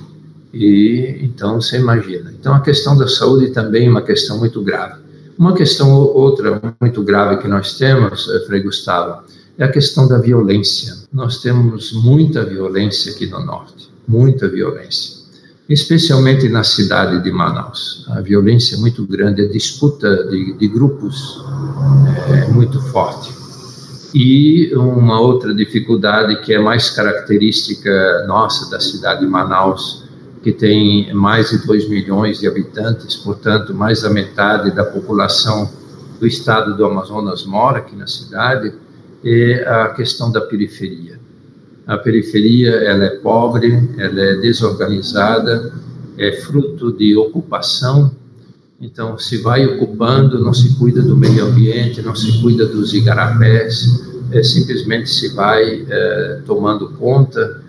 e 0.54 1.20
então 1.22 1.62
você 1.62 1.78
imagina. 1.78 2.34
Então 2.38 2.54
a 2.54 2.62
questão 2.62 2.98
da 2.98 3.08
saúde 3.08 3.52
também 3.52 3.88
é 3.88 3.90
uma 3.90 4.02
questão 4.02 4.38
muito 4.38 4.62
grave. 4.62 5.02
Uma 5.38 5.54
questão 5.54 5.92
outra 5.92 6.62
muito 6.80 7.04
grave 7.04 7.42
que 7.42 7.48
nós 7.48 7.78
temos, 7.78 8.30
eh, 8.30 8.46
Frei 8.46 8.62
Gustavo, 8.62 9.24
é 9.58 9.64
a 9.64 9.72
questão 9.72 10.08
da 10.08 10.18
violência. 10.18 10.94
Nós 11.12 11.42
temos 11.42 11.92
muita 11.94 12.44
violência 12.44 13.12
aqui 13.12 13.26
no 13.26 13.44
norte, 13.44 13.90
muita 14.08 14.48
violência 14.48 15.22
especialmente 15.74 16.50
na 16.50 16.64
cidade 16.64 17.24
de 17.24 17.32
Manaus. 17.32 18.06
A 18.10 18.20
violência 18.20 18.76
é 18.76 18.80
muito 18.80 19.06
grande, 19.06 19.42
a 19.42 19.48
disputa 19.48 20.26
de, 20.26 20.54
de 20.54 20.68
grupos 20.68 21.42
é 22.30 22.48
muito 22.48 22.82
forte. 22.82 23.32
E 24.14 24.76
uma 24.76 25.22
outra 25.22 25.56
dificuldade 25.56 26.42
que 26.42 26.54
é 26.54 26.60
mais 26.60 26.90
característica 26.90 28.26
nossa 28.28 28.70
da 28.70 28.80
cidade 28.82 29.22
de 29.22 29.28
Manaus, 29.28 30.01
que 30.42 30.52
tem 30.52 31.14
mais 31.14 31.52
de 31.52 31.66
2 31.66 31.90
milhões 31.90 32.40
de 32.40 32.48
habitantes, 32.48 33.16
portanto, 33.16 33.74
mais 33.74 34.02
da 34.02 34.10
metade 34.10 34.72
da 34.72 34.84
população 34.84 35.70
do 36.20 36.28
estado 36.28 36.76
do 36.76 36.86
Amazonas 36.86 37.46
mora 37.46 37.80
aqui 37.80 37.96
na 37.96 38.08
cidade, 38.08 38.74
é 39.24 39.68
a 39.68 39.90
questão 39.90 40.32
da 40.32 40.42
periferia. 40.42 41.20
A 41.86 41.98
periferia 41.98 42.72
ela 42.72 43.06
é 43.06 43.10
pobre, 43.18 43.90
ela 43.98 44.20
é 44.20 44.36
desorganizada, 44.38 45.74
é 46.18 46.32
fruto 46.34 46.92
de 46.92 47.16
ocupação. 47.16 48.12
Então, 48.80 49.18
se 49.18 49.38
vai 49.38 49.66
ocupando, 49.66 50.40
não 50.44 50.54
se 50.54 50.76
cuida 50.78 51.02
do 51.02 51.16
meio 51.16 51.46
ambiente, 51.46 52.02
não 52.02 52.16
se 52.16 52.42
cuida 52.42 52.66
dos 52.66 52.94
igarapés, 52.94 54.10
é, 54.32 54.42
simplesmente 54.42 55.10
se 55.10 55.30
vai 55.36 55.86
é, 55.88 56.42
tomando 56.46 56.90
conta. 56.94 57.61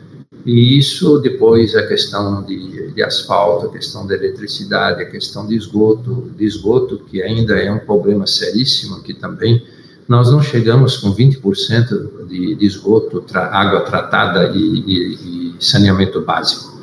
E 0.45 0.77
isso 0.77 1.19
depois 1.19 1.75
a 1.77 1.87
questão 1.87 2.43
de, 2.43 2.93
de 2.93 3.03
asfalto, 3.03 3.67
a 3.67 3.73
questão 3.73 4.07
da 4.07 4.15
eletricidade, 4.15 5.03
a 5.03 5.07
questão 5.07 5.47
de 5.47 5.55
esgoto, 5.55 6.31
de 6.37 6.45
esgoto 6.45 6.99
que 7.09 7.23
ainda 7.23 7.55
é 7.57 7.71
um 7.71 7.79
problema 7.79 8.27
seríssimo 8.27 8.97
aqui 8.97 9.15
também 9.15 9.63
nós 10.09 10.31
não 10.31 10.43
chegamos 10.43 10.99
com 10.99 11.15
20% 11.15 12.27
de, 12.29 12.55
de 12.55 12.67
esgoto, 12.67 13.21
tra, 13.23 13.47
água 13.47 13.81
tratada 13.81 14.53
e, 14.55 14.59
e, 14.59 15.55
e, 15.55 15.55
saneamento 15.59 16.21
básico. 16.21 16.81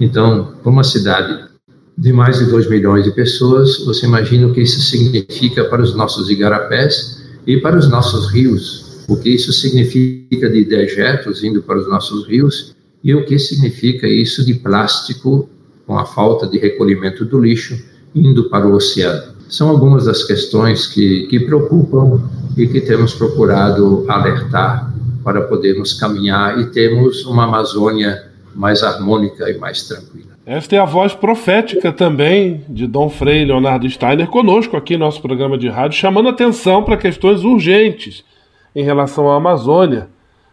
Então, 0.00 0.54
para 0.62 0.70
uma 0.70 0.82
cidade 0.82 1.44
de 1.96 2.12
mais 2.12 2.38
de 2.38 2.46
2 2.46 2.68
milhões 2.68 3.04
de 3.04 3.12
pessoas, 3.12 3.84
você 3.84 4.06
imagina 4.06 4.46
o 4.46 4.52
que 4.52 4.62
isso 4.62 4.80
significa 4.80 5.64
para 5.64 5.82
os 5.82 5.94
nossos 5.94 6.30
igarapés 6.30 7.22
e 7.46 7.58
para 7.58 7.76
os 7.76 7.88
nossos 7.88 8.32
rios, 8.32 9.04
o 9.06 9.16
que 9.16 9.30
isso 9.30 9.52
significa 9.52 10.48
de 10.48 10.64
dejetos 10.64 11.44
indo 11.44 11.62
para 11.62 11.78
os 11.78 11.88
nossos 11.88 12.26
rios 12.26 12.74
e 13.02 13.14
o 13.14 13.24
que 13.24 13.38
significa 13.38 14.06
isso 14.06 14.44
de 14.44 14.54
plástico 14.54 15.48
com 15.86 15.98
a 15.98 16.04
falta 16.04 16.46
de 16.46 16.58
recolhimento 16.58 17.24
do 17.24 17.40
lixo 17.40 17.76
indo 18.14 18.48
para 18.48 18.66
o 18.66 18.74
oceano. 18.74 19.32
São 19.48 19.68
algumas 19.68 20.06
das 20.06 20.24
questões 20.24 20.86
que, 20.86 21.26
que 21.26 21.40
preocupam 21.40 22.22
e 22.56 22.66
que 22.66 22.80
temos 22.80 23.14
procurado 23.14 24.04
alertar 24.08 24.92
para 25.24 25.42
podermos 25.42 25.92
caminhar 25.92 26.58
e 26.60 26.66
termos 26.66 27.24
uma 27.24 27.44
Amazônia 27.44 28.30
mais 28.54 28.82
harmônica 28.82 29.50
e 29.50 29.58
mais 29.58 29.82
tranquila. 29.86 30.32
Esta 30.44 30.76
é 30.76 30.78
a 30.78 30.84
voz 30.84 31.14
profética 31.14 31.92
também 31.92 32.64
de 32.68 32.86
Dom 32.86 33.08
Frei 33.08 33.44
Leonardo 33.44 33.88
Steiner 33.88 34.26
conosco 34.26 34.76
aqui 34.76 34.94
no 34.94 35.04
nosso 35.04 35.22
programa 35.22 35.56
de 35.56 35.68
rádio, 35.68 35.98
chamando 35.98 36.28
atenção 36.28 36.82
para 36.82 36.96
questões 36.96 37.44
urgentes 37.44 38.24
em 38.74 38.82
relação 38.82 39.30
à 39.30 39.36
Amazônia, 39.36 40.08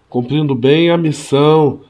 cumprindo 0.08 0.54
bem 0.54 0.92
a 0.92 0.98
missão 0.98 1.82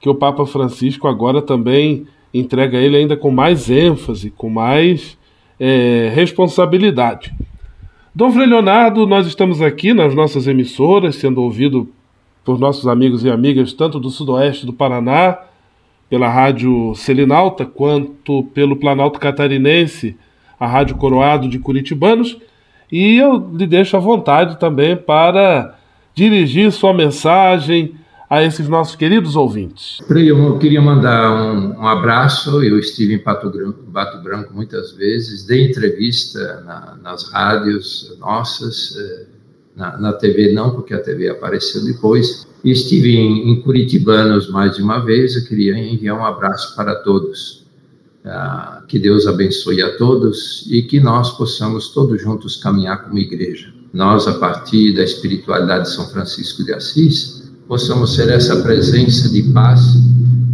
que 0.00 0.08
o 0.08 0.14
Papa 0.14 0.46
Francisco 0.46 1.06
agora 1.06 1.42
também 1.42 2.06
entrega 2.32 2.78
ele 2.78 2.96
ainda 2.96 3.16
com 3.16 3.30
mais 3.30 3.68
ênfase, 3.68 4.30
com 4.30 4.48
mais 4.48 5.18
é, 5.58 6.10
responsabilidade. 6.14 7.34
Dom 8.14 8.32
Frei 8.32 8.46
Leonardo, 8.46 9.06
nós 9.06 9.26
estamos 9.26 9.60
aqui 9.60 9.92
nas 9.92 10.14
nossas 10.14 10.46
emissoras, 10.46 11.16
sendo 11.16 11.42
ouvido 11.42 11.88
por 12.44 12.58
nossos 12.58 12.88
amigos 12.88 13.24
e 13.24 13.30
amigas, 13.30 13.72
tanto 13.72 14.00
do 14.00 14.10
sudoeste 14.10 14.64
do 14.64 14.72
Paraná, 14.72 15.38
pela 16.08 16.28
Rádio 16.28 16.92
Selinalta, 16.96 17.64
quanto 17.64 18.42
pelo 18.54 18.74
Planalto 18.74 19.20
Catarinense, 19.20 20.16
a 20.58 20.66
Rádio 20.66 20.96
Coroado 20.96 21.48
de 21.48 21.58
Curitibanos, 21.58 22.36
e 22.90 23.16
eu 23.16 23.50
lhe 23.54 23.66
deixo 23.66 23.96
à 23.96 24.00
vontade 24.00 24.58
também 24.58 24.96
para 24.96 25.78
dirigir 26.12 26.72
sua 26.72 26.92
mensagem 26.92 27.94
a 28.30 28.44
esses 28.44 28.68
nossos 28.68 28.94
queridos 28.94 29.34
ouvintes? 29.34 29.98
Eu 30.08 30.56
queria 30.56 30.80
mandar 30.80 31.52
um, 31.52 31.80
um 31.80 31.86
abraço. 31.88 32.62
Eu 32.62 32.78
estive 32.78 33.14
em 33.14 33.18
Pato 33.18 33.50
Branco, 33.50 33.82
Pato 33.92 34.22
Branco 34.22 34.54
muitas 34.54 34.92
vezes, 34.92 35.44
dei 35.44 35.68
entrevista 35.68 36.62
na, 36.64 36.96
nas 37.02 37.24
rádios 37.24 38.16
nossas, 38.20 38.96
eh, 38.96 39.26
na, 39.74 39.98
na, 39.98 40.12
TV 40.12 40.52
não, 40.52 40.70
porque 40.70 40.94
a 40.94 41.02
TV 41.02 41.28
apareceu 41.28 41.84
depois. 41.84 42.46
Estive 42.64 43.16
em, 43.16 43.50
em 43.50 43.60
Curitibanos 43.62 44.48
mais 44.48 44.76
de 44.76 44.82
uma 44.82 45.04
vez. 45.04 45.34
Eu 45.34 45.44
queria 45.46 45.76
enviar 45.76 46.16
um 46.16 46.24
abraço 46.24 46.76
para 46.76 46.94
todos. 46.94 47.66
Ah, 48.24 48.84
que 48.86 48.98
Deus 48.98 49.26
abençoe 49.26 49.82
a 49.82 49.96
todos 49.96 50.68
e 50.70 50.82
que 50.82 51.00
nós 51.00 51.30
possamos 51.36 51.88
todos 51.88 52.20
juntos 52.20 52.56
caminhar 52.56 53.02
como 53.02 53.18
igreja. 53.18 53.72
Nós, 53.92 54.28
a 54.28 54.34
partir 54.34 54.94
da 54.94 55.02
espiritualidade 55.02 55.84
de 55.84 55.94
São 55.94 56.06
Francisco 56.10 56.62
de 56.62 56.72
Assis, 56.74 57.39
possamos 57.70 58.16
ser 58.16 58.28
essa 58.30 58.60
presença 58.64 59.32
de 59.32 59.44
paz, 59.52 59.80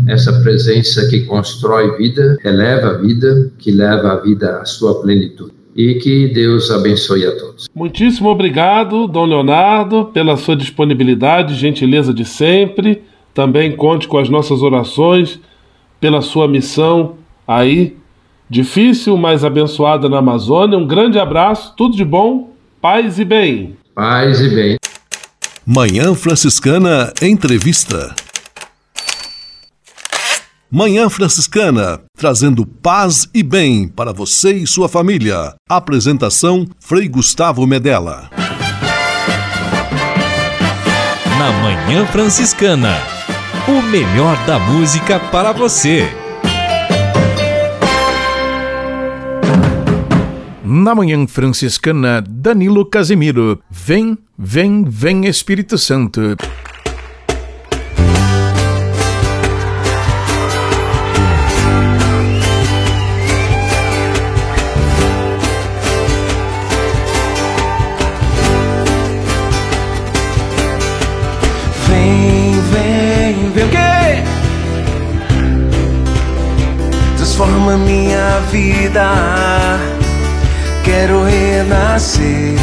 essa 0.06 0.30
presença 0.42 1.08
que 1.08 1.22
constrói 1.22 1.96
vida, 1.96 2.36
eleva 2.44 2.88
a 2.88 2.98
vida, 2.98 3.50
que 3.58 3.70
leva 3.70 4.12
a 4.12 4.16
vida 4.20 4.58
à 4.58 4.66
sua 4.66 5.00
plenitude. 5.00 5.52
E 5.74 5.94
que 5.94 6.28
Deus 6.28 6.70
abençoe 6.70 7.24
a 7.24 7.34
todos. 7.34 7.68
Muitíssimo 7.74 8.28
obrigado, 8.28 9.08
Dom 9.08 9.24
Leonardo, 9.24 10.10
pela 10.12 10.36
sua 10.36 10.54
disponibilidade, 10.54 11.54
gentileza 11.54 12.12
de 12.12 12.24
sempre. 12.26 13.02
Também 13.32 13.74
conte 13.74 14.06
com 14.06 14.18
as 14.18 14.28
nossas 14.28 14.60
orações 14.60 15.40
pela 15.98 16.20
sua 16.20 16.46
missão 16.46 17.14
aí, 17.48 17.96
difícil, 18.48 19.16
mas 19.16 19.42
abençoada 19.42 20.06
na 20.06 20.18
Amazônia. 20.18 20.76
Um 20.76 20.86
grande 20.86 21.18
abraço, 21.18 21.74
tudo 21.76 21.96
de 21.96 22.04
bom, 22.04 22.50
paz 22.80 23.18
e 23.18 23.24
bem. 23.24 23.74
Paz 23.94 24.40
e 24.40 24.48
bem. 24.48 24.76
Manhã 25.68 26.14
Franciscana 26.14 27.12
Entrevista. 27.20 28.14
Manhã 30.70 31.10
Franciscana, 31.10 32.02
trazendo 32.16 32.64
paz 32.64 33.28
e 33.34 33.42
bem 33.42 33.88
para 33.88 34.12
você 34.12 34.52
e 34.52 34.64
sua 34.64 34.88
família. 34.88 35.56
Apresentação: 35.68 36.68
Frei 36.78 37.08
Gustavo 37.08 37.66
Medella. 37.66 38.30
na 41.36 41.50
Manhã 41.50 42.06
Franciscana. 42.06 42.96
O 43.66 43.82
melhor 43.82 44.36
da 44.46 44.60
música 44.60 45.18
para 45.18 45.50
você. 45.50 46.25
Na 50.68 50.96
Manhã 50.96 51.28
Franciscana, 51.28 52.20
Danilo 52.28 52.84
Casimiro. 52.84 53.62
Vem, 53.70 54.18
vem, 54.36 54.82
vem 54.82 55.24
Espírito 55.26 55.78
Santo. 55.78 56.36
Transforma 77.16 77.76
minha 77.76 78.40
vida. 78.50 80.05
Quero 80.98 81.24
renascer. 81.24 82.56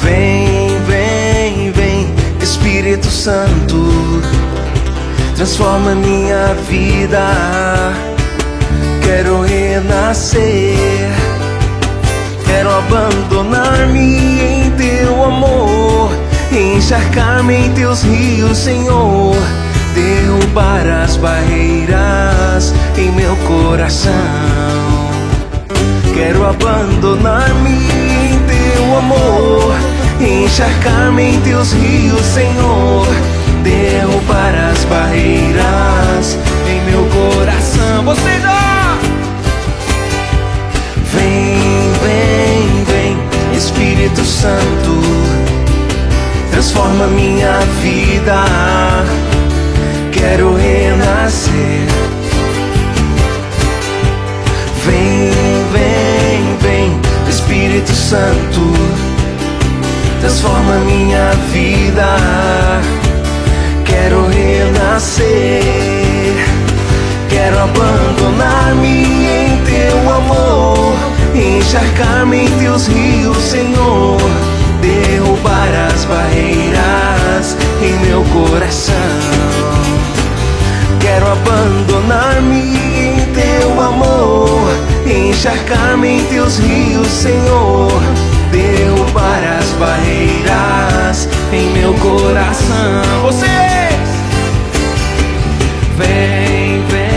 Vem, 0.00 0.78
vem, 0.86 1.72
vem, 1.72 2.14
Espírito 2.40 3.08
Santo. 3.08 4.22
Transforma 5.34 5.96
minha 5.96 6.54
vida. 6.68 7.26
Quero 9.02 9.40
renascer. 9.40 11.10
Quero 12.46 12.70
abandonar-me 12.70 14.40
em 14.40 14.70
teu 14.76 15.24
amor, 15.24 16.12
encharcar-me 16.52 17.66
em 17.66 17.72
teus 17.72 18.02
rios, 18.04 18.58
Senhor. 18.58 19.34
Derrubar 19.92 20.86
as 21.02 21.16
barreiras 21.16 22.72
em 22.96 23.10
meu 23.10 23.34
coração. 23.38 24.91
Quero 26.14 26.44
abandonar-me 26.44 27.70
em 27.70 28.38
teu 28.46 28.98
amor, 28.98 29.74
encharcar-me 30.20 31.22
em 31.22 31.40
teus 31.40 31.72
rios, 31.72 32.24
Senhor. 32.26 33.06
Derrubar 33.62 34.54
as 34.70 34.84
barreiras 34.84 36.38
em 36.68 36.80
meu 36.90 37.06
coração. 37.06 38.04
Você 38.04 38.40
já! 38.40 38.98
Vem, 41.12 41.92
vem, 42.02 42.84
vem, 42.84 43.56
Espírito 43.56 44.24
Santo, 44.24 45.00
transforma 46.50 47.06
minha 47.06 47.58
vida. 47.80 48.44
Quero 50.12 50.54
renascer. 50.54 52.21
Vida. 61.52 62.16
Quero 63.84 64.26
renascer. 64.28 65.62
Quero 67.28 67.58
abandonar-me 67.58 69.26
em 69.26 69.56
teu 69.64 70.14
amor, 70.14 70.94
encharcar-me 71.34 72.44
em 72.44 72.50
teus 72.58 72.86
rios, 72.86 73.38
Senhor. 73.38 74.18
Derrubar 74.80 75.68
as 75.92 76.04
barreiras 76.04 77.56
em 77.80 77.98
meu 78.06 78.22
coração. 78.24 78.94
Quero 81.00 81.26
abandonar-me 81.26 82.76
em 82.96 83.16
teu 83.34 83.80
amor, 83.80 84.70
encharcar-me 85.06 86.18
em 86.18 86.24
teus 86.26 86.58
rios, 86.58 87.08
Senhor. 87.08 87.90
Derrubar 88.52 89.42
as 89.58 89.70
barreiras 89.72 91.28
em 91.52 91.70
meu 91.72 91.94
coração. 91.94 93.02
Vocês, 93.22 93.48
vem, 95.96 96.84
vem. 96.88 97.12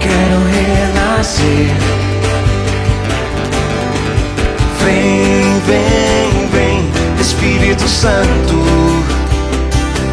Quero 0.00 0.38
renascer. 0.54 1.74
Vem, 4.84 5.60
vem, 5.66 6.46
vem, 6.52 6.90
Espírito 7.20 7.88
Santo, 7.88 8.64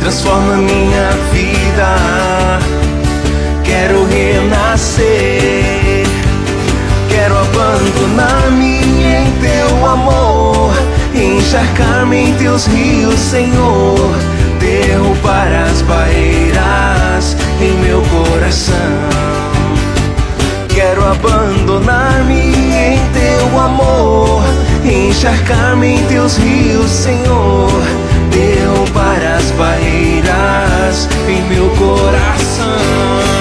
transforma 0.02 0.58
minha 0.58 1.12
vida. 1.32 2.56
Quero 3.86 4.04
renascer. 4.06 5.06
Quero 7.08 7.38
abandonar-me 7.38 8.80
em 8.80 9.32
teu 9.40 9.86
amor, 9.86 10.74
encharcar-me 11.14 12.30
em 12.30 12.34
teus 12.34 12.66
rios, 12.66 13.20
Senhor. 13.20 14.18
Derrubar 14.60 15.50
as 15.70 15.84
barreiras 15.84 17.38
em 17.62 17.78
meu 17.86 18.02
coração. 18.02 18.74
Quero 20.70 21.06
abandonar-me 21.06 22.42
em 22.42 23.00
teu 23.14 23.60
amor, 23.60 24.44
encharcar-me 24.84 25.98
em 25.98 26.04
teus 26.08 26.38
rios, 26.38 26.90
Senhor. 26.90 27.70
Derrubar 28.32 29.22
as 29.38 29.52
barreiras 29.52 31.08
em 31.30 31.44
meu 31.44 31.70
coração. 31.76 33.35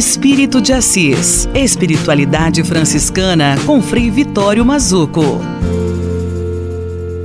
Espírito 0.00 0.62
de 0.62 0.72
Assis. 0.72 1.46
Espiritualidade 1.54 2.64
franciscana 2.64 3.54
com 3.66 3.82
Frei 3.82 4.10
Vitório 4.10 4.64
Mazuco. 4.64 5.20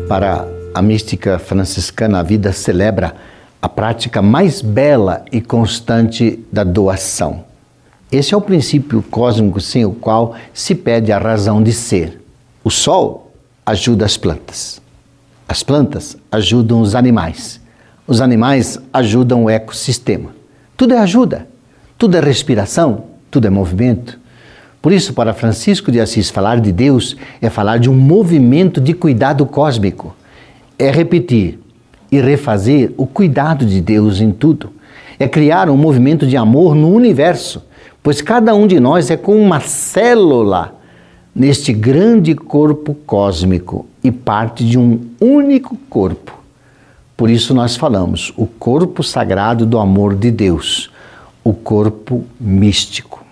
Para 0.09 0.45
a 0.73 0.81
mística 0.81 1.39
franciscana, 1.39 2.19
a 2.19 2.21
vida 2.21 2.51
celebra 2.51 3.15
a 3.61 3.69
prática 3.69 4.21
mais 4.21 4.61
bela 4.61 5.23
e 5.31 5.39
constante 5.39 6.45
da 6.51 6.65
doação. 6.65 7.45
Esse 8.11 8.33
é 8.33 8.37
o 8.37 8.41
princípio 8.41 9.01
cósmico 9.03 9.61
sem 9.61 9.85
o 9.85 9.93
qual 9.93 10.35
se 10.53 10.75
pede 10.75 11.13
a 11.13 11.17
razão 11.17 11.63
de 11.63 11.71
ser. 11.71 12.21
O 12.61 12.69
sol 12.69 13.31
ajuda 13.65 14.03
as 14.03 14.17
plantas. 14.17 14.81
As 15.47 15.63
plantas 15.63 16.17
ajudam 16.29 16.81
os 16.81 16.93
animais. 16.93 17.61
Os 18.05 18.19
animais 18.19 18.77
ajudam 18.91 19.45
o 19.45 19.49
ecossistema. 19.49 20.35
Tudo 20.75 20.93
é 20.93 20.97
ajuda. 20.97 21.54
Tudo 21.97 22.17
é 22.17 22.19
respiração, 22.19 23.05
tudo 23.31 23.47
é 23.47 23.49
movimento. 23.49 24.19
Por 24.81 24.91
isso, 24.91 25.13
para 25.13 25.33
Francisco 25.33 25.89
de 25.89 26.01
Assis, 26.01 26.29
falar 26.29 26.59
de 26.59 26.71
Deus 26.71 27.15
é 27.41 27.49
falar 27.49 27.77
de 27.77 27.89
um 27.89 27.95
movimento 27.95 28.81
de 28.81 28.93
cuidado 28.93 29.45
cósmico. 29.45 30.13
É 30.77 30.91
repetir 30.91 31.57
e 32.11 32.19
refazer 32.19 32.91
o 32.97 33.07
cuidado 33.07 33.65
de 33.65 33.79
Deus 33.79 34.19
em 34.19 34.31
tudo. 34.31 34.73
É 35.17 35.25
criar 35.25 35.69
um 35.69 35.77
movimento 35.77 36.27
de 36.27 36.35
amor 36.35 36.75
no 36.75 36.93
universo, 36.93 37.63
pois 38.03 38.21
cada 38.21 38.53
um 38.53 38.67
de 38.67 38.77
nós 38.77 39.09
é 39.09 39.15
como 39.15 39.39
uma 39.39 39.61
célula 39.61 40.75
neste 41.33 41.71
grande 41.71 42.35
corpo 42.35 42.93
cósmico 43.05 43.85
e 44.03 44.11
parte 44.11 44.65
de 44.65 44.77
um 44.77 44.99
único 45.21 45.77
corpo. 45.89 46.37
Por 47.15 47.29
isso 47.29 47.53
nós 47.53 47.77
falamos 47.77 48.33
o 48.35 48.45
corpo 48.45 49.01
sagrado 49.01 49.65
do 49.65 49.79
amor 49.79 50.13
de 50.13 50.29
Deus 50.29 50.93
o 51.45 51.53
corpo 51.53 52.25
místico. 52.39 53.23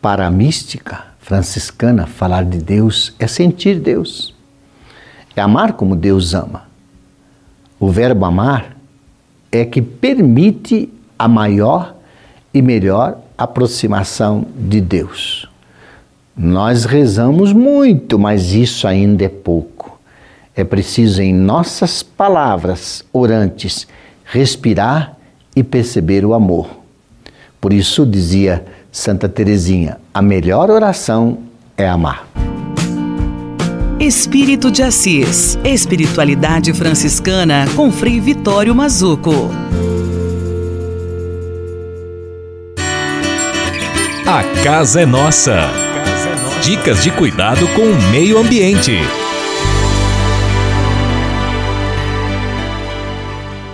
Para 0.00 0.26
a 0.26 0.30
mística 0.32 1.04
franciscana, 1.20 2.08
falar 2.08 2.44
de 2.44 2.58
Deus 2.58 3.14
é 3.20 3.28
sentir 3.28 3.78
Deus, 3.78 4.34
é 5.36 5.40
amar 5.40 5.74
como 5.74 5.94
Deus 5.94 6.34
ama. 6.34 6.64
O 7.78 7.88
verbo 7.88 8.24
amar 8.24 8.76
é 9.52 9.64
que 9.64 9.80
permite 9.80 10.92
a 11.16 11.28
maior 11.28 11.94
e 12.52 12.60
melhor 12.60 13.18
aproximação 13.38 14.44
de 14.56 14.80
Deus. 14.80 15.48
Nós 16.36 16.84
rezamos 16.84 17.52
muito, 17.52 18.18
mas 18.18 18.52
isso 18.52 18.88
ainda 18.88 19.24
é 19.24 19.28
pouco. 19.28 20.00
É 20.56 20.64
preciso, 20.64 21.22
em 21.22 21.32
nossas 21.32 22.02
palavras 22.02 23.04
orantes, 23.12 23.86
respirar 24.24 25.16
e 25.54 25.62
perceber 25.62 26.24
o 26.24 26.34
amor. 26.34 26.81
Por 27.62 27.72
isso 27.72 28.04
dizia 28.04 28.64
Santa 28.90 29.28
Teresinha: 29.28 29.98
a 30.12 30.20
melhor 30.20 30.68
oração 30.68 31.38
é 31.76 31.88
amar. 31.88 32.26
Espírito 34.00 34.68
de 34.68 34.82
Assis. 34.82 35.56
Espiritualidade 35.62 36.72
franciscana 36.72 37.64
com 37.76 37.92
Frei 37.92 38.20
Vitório 38.20 38.74
Mazuco. 38.74 39.48
A 44.26 44.42
casa 44.64 45.02
é 45.02 45.06
nossa. 45.06 45.70
Dicas 46.64 47.04
de 47.04 47.12
cuidado 47.12 47.68
com 47.76 47.82
o 47.82 48.10
meio 48.10 48.38
ambiente. 48.38 48.98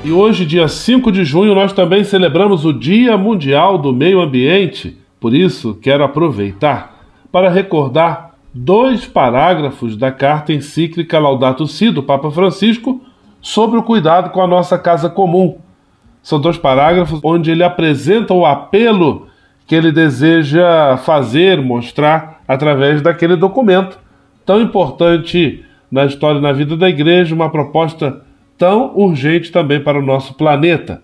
E 0.05 0.13
hoje, 0.13 0.47
dia 0.47 0.69
5 0.69 1.11
de 1.11 1.25
junho, 1.25 1.55
nós 1.55 1.73
também 1.73 2.05
celebramos 2.05 2.65
o 2.65 2.73
Dia 2.73 3.19
Mundial 3.19 3.77
do 3.77 3.93
Meio 3.93 4.21
Ambiente. 4.21 4.97
Por 5.19 5.35
isso, 5.35 5.75
quero 5.83 6.05
aproveitar 6.05 7.05
para 7.33 7.51
recordar 7.51 8.35
dois 8.55 9.05
parágrafos 9.05 9.97
da 9.97 10.13
carta 10.13 10.53
encíclica 10.53 11.19
Laudato 11.19 11.67
Si 11.67 11.91
do 11.91 12.03
Papa 12.03 12.31
Francisco 12.31 13.01
sobre 13.41 13.79
o 13.79 13.83
cuidado 13.83 14.31
com 14.31 14.41
a 14.41 14.47
nossa 14.47 14.79
casa 14.79 15.11
comum. 15.11 15.59
São 16.23 16.41
dois 16.41 16.57
parágrafos 16.57 17.21
onde 17.23 17.51
ele 17.51 17.65
apresenta 17.65 18.33
o 18.33 18.47
apelo 18.47 19.27
que 19.67 19.75
ele 19.75 19.91
deseja 19.91 20.97
fazer, 20.99 21.61
mostrar 21.61 22.41
através 22.47 23.03
daquele 23.03 23.37
documento 23.37 23.99
tão 24.47 24.63
importante 24.63 25.65
na 25.91 26.05
história 26.05 26.39
e 26.39 26.43
na 26.43 26.53
vida 26.53 26.77
da 26.77 26.89
igreja, 26.89 27.35
uma 27.35 27.51
proposta 27.51 28.23
tão 28.59 28.93
urgente 28.97 29.53
também 29.53 29.81
para 29.81 29.99
o 29.99 30.05
nosso 30.05 30.35
planeta. 30.35 31.01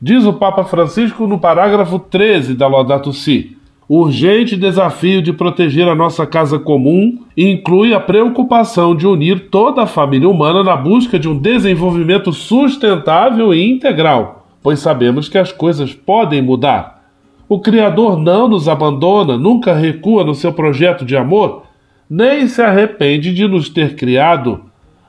Diz 0.00 0.24
o 0.24 0.32
Papa 0.32 0.64
Francisco 0.64 1.26
no 1.26 1.38
parágrafo 1.38 1.98
13 1.98 2.54
da 2.54 2.66
Laudato 2.66 3.12
Si: 3.12 3.56
o 3.86 4.00
urgente 4.00 4.56
desafio 4.56 5.20
de 5.20 5.32
proteger 5.32 5.86
a 5.86 5.94
nossa 5.94 6.26
casa 6.26 6.58
comum 6.58 7.18
inclui 7.36 7.92
a 7.92 8.00
preocupação 8.00 8.96
de 8.96 9.06
unir 9.06 9.50
toda 9.50 9.82
a 9.82 9.86
família 9.86 10.28
humana 10.28 10.64
na 10.64 10.74
busca 10.74 11.18
de 11.18 11.28
um 11.28 11.38
desenvolvimento 11.38 12.32
sustentável 12.32 13.52
e 13.52 13.70
integral, 13.70 14.48
pois 14.62 14.80
sabemos 14.80 15.28
que 15.28 15.36
as 15.36 15.52
coisas 15.52 15.92
podem 15.92 16.40
mudar. 16.40 17.04
O 17.46 17.60
Criador 17.60 18.18
não 18.18 18.48
nos 18.48 18.68
abandona, 18.68 19.36
nunca 19.36 19.74
recua 19.74 20.24
no 20.24 20.34
seu 20.34 20.52
projeto 20.52 21.04
de 21.04 21.14
amor, 21.14 21.64
nem 22.08 22.48
se 22.48 22.62
arrepende 22.62 23.34
de 23.34 23.46
nos 23.46 23.68
ter 23.68 23.94
criado 23.96 24.62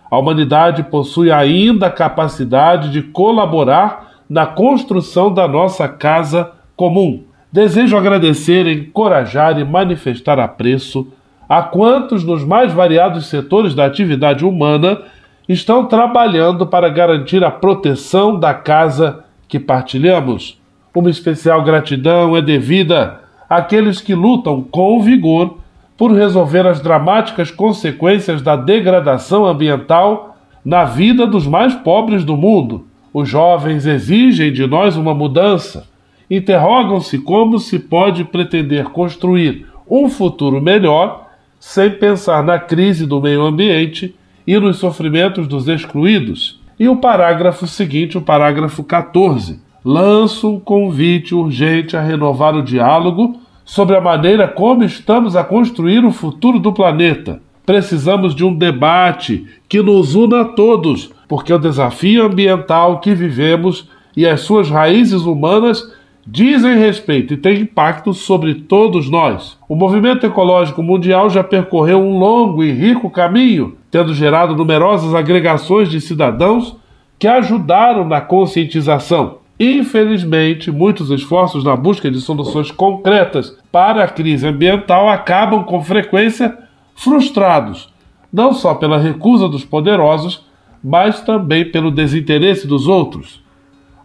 a 0.10 0.18
humanidade 0.18 0.84
possui 0.84 1.32
ainda 1.32 1.88
a 1.88 1.92
capacidade 1.92 2.92
de 2.92 3.02
colaborar 3.02 4.12
na 4.30 4.46
construção 4.46 5.34
da 5.34 5.48
nossa 5.48 5.88
casa 5.88 6.52
comum. 6.76 7.24
Desejo 7.52 7.96
agradecer, 7.96 8.68
encorajar 8.68 9.58
e 9.60 9.64
manifestar 9.64 10.40
apreço 10.40 11.08
a 11.48 11.62
quantos 11.62 12.24
nos 12.24 12.44
mais 12.44 12.74
variados 12.74 13.28
setores 13.28 13.74
da 13.74 13.86
atividade 13.86 14.44
humana 14.44 15.02
estão 15.48 15.86
trabalhando 15.86 16.66
para 16.66 16.90
garantir 16.90 17.44
a 17.44 17.52
proteção 17.52 18.40
da 18.40 18.54
casa 18.54 19.24
que 19.48 19.60
partilhamos. 19.60 20.60
Uma 20.94 21.10
especial 21.10 21.64
gratidão 21.64 22.36
é 22.36 22.42
devida 22.42 23.22
àqueles 23.50 24.02
que 24.02 24.16
lutam 24.16 24.64
com 24.64 25.02
vigor 25.02 25.60
por 25.98 26.12
resolver 26.12 26.68
as 26.68 26.82
dramáticas 26.82 27.52
consequências 27.52 28.42
da 28.42 28.56
degradação 28.56 29.46
ambiental 29.46 30.38
na 30.64 30.84
vida 30.84 31.26
dos 31.26 31.48
mais 31.48 31.74
pobres 31.74 32.24
do 32.24 32.36
mundo. 32.36 32.86
Os 33.14 33.30
jovens 33.30 33.86
exigem 33.86 34.52
de 34.52 34.68
nós 34.68 34.98
uma 34.98 35.14
mudança. 35.14 35.88
Interrogam-se 36.30 37.20
como 37.20 37.60
se 37.60 37.80
pode 37.80 38.26
pretender 38.26 38.86
construir 38.86 39.66
um 39.90 40.10
futuro 40.10 40.62
melhor 40.62 41.30
sem 41.60 41.90
pensar 41.90 42.44
na 42.44 42.60
crise 42.60 43.06
do 43.06 43.22
meio 43.22 43.44
ambiente 43.44 44.14
e 44.46 44.60
nos 44.60 44.78
sofrimentos 44.78 45.48
dos 45.48 45.68
excluídos. 45.68 46.60
E 46.80 46.90
o 46.90 46.98
parágrafo 46.98 47.66
seguinte, 47.66 48.18
o 48.18 48.22
parágrafo 48.22 48.84
14, 48.84 49.62
lança 49.84 50.46
um 50.46 50.60
convite 50.60 51.34
urgente 51.34 51.96
a 51.96 52.02
renovar 52.02 52.56
o 52.56 52.64
diálogo 52.64 53.40
sobre 53.66 53.98
a 53.98 54.02
maneira 54.02 54.48
como 54.48 54.84
estamos 54.84 55.36
a 55.36 55.44
construir 55.44 56.06
o 56.06 56.12
futuro 56.12 56.60
do 56.60 56.72
planeta. 56.72 57.42
Precisamos 57.66 58.36
de 58.36 58.46
um 58.46 58.56
debate 58.56 59.46
que 59.68 59.82
nos 59.82 60.14
una 60.14 60.42
a 60.42 60.46
todos, 60.46 61.12
porque 61.28 61.52
o 61.52 61.58
desafio 61.58 62.24
ambiental 62.24 63.00
que 63.00 63.16
vivemos 63.16 63.90
e 64.16 64.26
as 64.26 64.42
suas 64.42 64.70
raízes 64.70 65.24
humanas 65.24 65.92
dizem 66.28 66.78
respeito 66.78 67.34
e 67.34 67.38
têm 67.38 67.62
impacto 67.62 68.14
sobre 68.14 68.54
todos 68.54 69.10
nós. 69.10 69.58
O 69.68 69.76
movimento 69.76 70.26
ecológico 70.26 70.82
mundial 70.82 71.30
já 71.30 71.44
percorreu 71.44 72.00
um 72.00 72.18
longo 72.18 72.64
e 72.64 72.72
rico 72.72 73.10
caminho, 73.10 73.76
tendo 73.90 74.14
gerado 74.14 74.56
numerosas 74.56 75.14
agregações 75.14 75.90
de 75.90 76.00
cidadãos 76.00 76.78
que 77.18 77.28
ajudaram 77.28 78.08
na 78.08 78.22
conscientização. 78.22 79.45
Infelizmente, 79.60 80.70
muitos 80.70 81.10
esforços 81.10 81.64
na 81.64 81.76
busca 81.76 82.12
de 82.12 82.20
soluções 82.20 82.72
concretas 82.72 83.58
para 83.72 84.04
a 84.04 84.08
crise 84.08 84.46
ambiental 84.46 85.08
acabam 85.08 85.64
com 85.64 85.82
frequência 85.82 86.58
frustrados, 86.94 87.90
não 88.32 88.54
só 88.54 88.76
pela 88.76 88.98
recusa 88.98 89.48
dos 89.48 89.64
poderosos, 89.64 90.46
mas 90.84 91.22
também 91.22 91.72
pelo 91.72 91.90
desinteresse 91.90 92.68
dos 92.68 92.88
outros. 92.88 93.42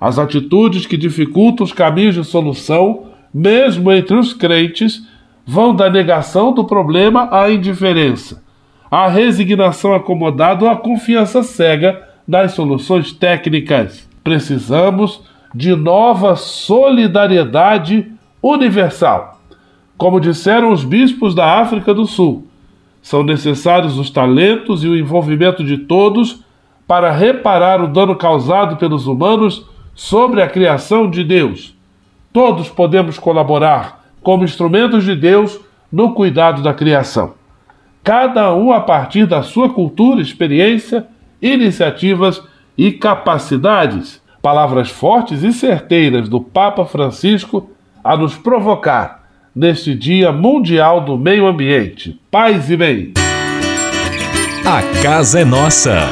As 0.01 0.19
atitudes 0.19 0.87
que 0.87 0.97
dificultam 0.97 1.65
os 1.65 1.73
caminhos 1.73 2.15
de 2.15 2.25
solução, 2.25 3.07
mesmo 3.35 3.93
entre 3.93 4.17
os 4.17 4.33
crentes, 4.33 5.05
vão 5.45 5.75
da 5.75 5.91
negação 5.91 6.53
do 6.53 6.65
problema 6.65 7.29
à 7.33 7.51
indiferença, 7.51 8.43
à 8.89 9.09
resignação 9.09 9.93
acomodada 9.93 10.65
ou 10.65 10.71
à 10.71 10.77
confiança 10.77 11.43
cega 11.43 12.01
nas 12.27 12.53
soluções 12.53 13.13
técnicas. 13.13 14.09
Precisamos 14.23 15.23
de 15.55 15.75
nova 15.75 16.37
solidariedade 16.37 18.11
universal. 18.43 19.41
Como 19.97 20.21
disseram 20.21 20.73
os 20.73 20.85
bispos 20.85 21.35
da 21.35 21.61
África 21.61 21.93
do 21.93 22.07
Sul, 22.07 22.47
são 23.03 23.23
necessários 23.23 23.99
os 23.99 24.11
talentos 24.11 24.85
e 24.85 24.89
o 24.89 24.97
envolvimento 24.97 25.65
de 25.65 25.79
todos 25.79 26.43
para 26.87 27.11
reparar 27.11 27.83
o 27.83 27.89
dano 27.89 28.17
causado 28.17 28.77
pelos 28.77 29.07
humanos 29.07 29.67
sobre 29.95 30.43
a 30.43 30.49
criação 30.49 31.09
de 31.11 31.23
Deus. 31.25 31.75
Todos 32.33 32.69
podemos 32.69 33.19
colaborar 33.19 34.05
como 34.23 34.45
instrumentos 34.45 35.05
de 35.05 35.17
Deus 35.17 35.61
no 35.91 36.15
cuidado 36.15 36.63
da 36.63 36.73
criação. 36.73 37.35
Cada 38.03 38.55
um 38.55 38.73
a 38.73 38.81
partir 38.81 39.27
da 39.27 39.43
sua 39.43 39.69
cultura, 39.69 40.21
experiência, 40.21 41.07
iniciativas 41.41 42.43
e 42.77 42.93
capacidades 42.93 44.23
palavras 44.43 44.91
fortes 44.91 45.43
e 45.43 45.53
certeiras 45.53 46.28
do 46.28 46.41
Papa 46.41 46.84
Francisco 46.84 47.70
a 48.03 48.16
nos 48.16 48.36
provocar 48.36 49.24
neste 49.55 49.95
Dia 49.95 50.32
Mundial 50.32 51.03
do 51.03 51.16
Meio 51.18 51.47
Ambiente. 51.47 52.18
Paz 52.30 52.70
e 52.70 52.76
bem. 52.76 53.12
A 54.64 55.03
casa 55.03 55.41
é 55.41 55.45
nossa. 55.45 56.09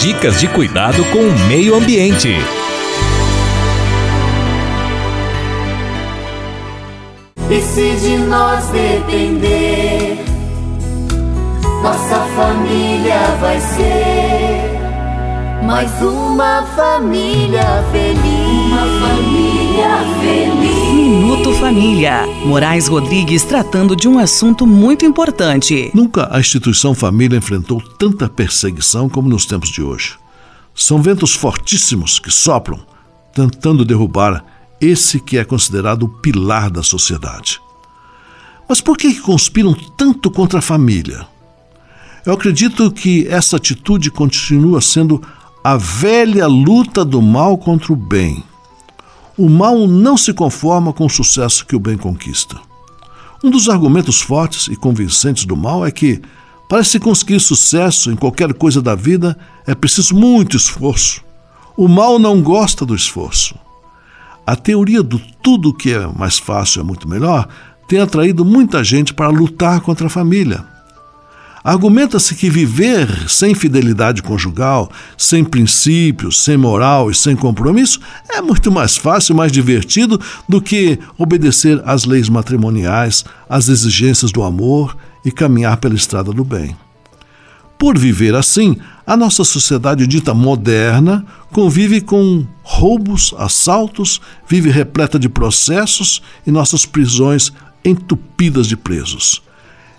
Dicas 0.00 0.40
de 0.40 0.48
cuidado 0.48 1.04
com 1.06 1.18
o 1.18 1.48
meio 1.48 1.74
ambiente. 1.74 2.36
E 7.50 7.60
se 7.60 7.96
de 7.96 8.18
nós 8.18 8.68
depender, 8.68 10.18
nossa 11.82 12.18
família 12.36 13.18
vai 13.40 13.58
ser 13.58 14.17
mais 15.68 16.00
uma 16.00 16.62
família 16.74 17.84
feliz. 17.92 18.22
Uma 18.22 18.86
família 19.06 19.98
feliz. 20.18 20.94
Minuto 20.94 21.52
Família. 21.56 22.26
Moraes 22.46 22.88
Rodrigues 22.88 23.44
tratando 23.44 23.94
de 23.94 24.08
um 24.08 24.18
assunto 24.18 24.66
muito 24.66 25.04
importante. 25.04 25.90
Nunca 25.92 26.26
a 26.34 26.40
instituição 26.40 26.94
família 26.94 27.36
enfrentou 27.36 27.82
tanta 27.82 28.30
perseguição 28.30 29.10
como 29.10 29.28
nos 29.28 29.44
tempos 29.44 29.68
de 29.68 29.82
hoje. 29.82 30.14
São 30.74 31.02
ventos 31.02 31.34
fortíssimos 31.34 32.18
que 32.18 32.30
sopram, 32.30 32.80
tentando 33.34 33.84
derrubar 33.84 34.42
esse 34.80 35.20
que 35.20 35.36
é 35.36 35.44
considerado 35.44 36.04
o 36.04 36.08
pilar 36.08 36.70
da 36.70 36.82
sociedade. 36.82 37.60
Mas 38.66 38.80
por 38.80 38.96
que 38.96 39.20
conspiram 39.20 39.76
tanto 39.98 40.30
contra 40.30 40.60
a 40.60 40.62
família? 40.62 41.26
Eu 42.24 42.32
acredito 42.32 42.90
que 42.90 43.26
essa 43.28 43.58
atitude 43.58 44.10
continua 44.10 44.80
sendo 44.80 45.22
a 45.68 45.76
velha 45.76 46.46
luta 46.46 47.04
do 47.04 47.20
mal 47.20 47.58
contra 47.58 47.92
o 47.92 47.96
bem. 47.96 48.42
O 49.36 49.50
mal 49.50 49.86
não 49.86 50.16
se 50.16 50.32
conforma 50.32 50.94
com 50.94 51.04
o 51.04 51.10
sucesso 51.10 51.66
que 51.66 51.76
o 51.76 51.78
bem 51.78 51.94
conquista. 51.94 52.58
Um 53.44 53.50
dos 53.50 53.68
argumentos 53.68 54.18
fortes 54.18 54.68
e 54.68 54.74
convincentes 54.74 55.44
do 55.44 55.54
mal 55.54 55.84
é 55.84 55.90
que, 55.90 56.22
para 56.70 56.82
se 56.82 56.98
conseguir 56.98 57.38
sucesso 57.38 58.10
em 58.10 58.16
qualquer 58.16 58.54
coisa 58.54 58.80
da 58.80 58.94
vida, 58.94 59.36
é 59.66 59.74
preciso 59.74 60.14
muito 60.16 60.56
esforço. 60.56 61.22
O 61.76 61.86
mal 61.86 62.18
não 62.18 62.40
gosta 62.40 62.86
do 62.86 62.94
esforço. 62.94 63.54
A 64.46 64.56
teoria 64.56 65.02
do 65.02 65.20
tudo 65.42 65.74
que 65.74 65.92
é 65.92 66.06
mais 66.06 66.38
fácil 66.38 66.80
é 66.80 66.82
muito 66.82 67.06
melhor 67.06 67.46
tem 67.86 68.00
atraído 68.00 68.42
muita 68.42 68.82
gente 68.82 69.12
para 69.12 69.28
lutar 69.28 69.82
contra 69.82 70.06
a 70.06 70.10
família. 70.10 70.77
Argumenta-se 71.62 72.34
que 72.34 72.48
viver 72.48 73.28
sem 73.28 73.54
fidelidade 73.54 74.22
conjugal, 74.22 74.90
sem 75.16 75.44
princípios, 75.44 76.42
sem 76.42 76.56
moral 76.56 77.10
e 77.10 77.14
sem 77.14 77.34
compromisso 77.34 78.00
é 78.28 78.40
muito 78.40 78.70
mais 78.70 78.96
fácil, 78.96 79.34
mais 79.34 79.50
divertido 79.50 80.20
do 80.48 80.62
que 80.62 80.98
obedecer 81.16 81.82
às 81.84 82.04
leis 82.04 82.28
matrimoniais, 82.28 83.24
às 83.48 83.68
exigências 83.68 84.30
do 84.30 84.42
amor 84.42 84.96
e 85.24 85.32
caminhar 85.32 85.76
pela 85.78 85.94
estrada 85.94 86.32
do 86.32 86.44
bem. 86.44 86.76
Por 87.76 87.98
viver 87.98 88.34
assim, 88.34 88.76
a 89.06 89.16
nossa 89.16 89.44
sociedade 89.44 90.06
dita 90.06 90.34
moderna 90.34 91.24
convive 91.52 92.00
com 92.00 92.46
roubos, 92.62 93.34
assaltos, 93.38 94.20
vive 94.48 94.70
repleta 94.70 95.18
de 95.18 95.28
processos 95.28 96.22
e 96.46 96.50
nossas 96.50 96.84
prisões 96.84 97.52
entupidas 97.84 98.66
de 98.66 98.76
presos 98.76 99.47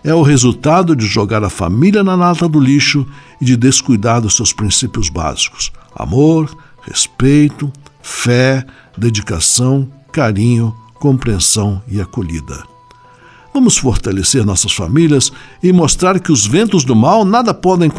é 0.04 0.14
o 0.14 0.22
resultado 0.22 0.96
de 0.96 1.06
jogar 1.06 1.44
a 1.44 1.50
família 1.50 2.04
na 2.04 2.16
nata 2.16 2.48
do 2.48 2.60
lixo 2.60 3.06
e 3.40 3.46
de 3.46 3.58
descuidar 3.58 4.22
dos 4.22 4.36
seus 4.36 4.54
princípios 4.54 5.10
básicos: 5.10 5.72
amor, 5.96 6.56
respeito, 6.82 7.72
fé, 8.02 8.66
dedicação, 8.98 9.90
carinho, 10.12 10.76
compreensão 10.96 11.82
e 11.88 12.00
acolhida. 12.00 12.64
Vamos 13.54 13.78
fortalecer 13.78 14.46
nossas 14.46 14.72
famílias 14.72 15.32
e 15.62 15.74
mostrar 15.74 16.20
que 16.20 16.32
os 16.32 16.46
ventos 16.46 16.86
do 16.86 16.96
mal 16.96 17.26
nada 17.26 17.54
podem 17.54 17.92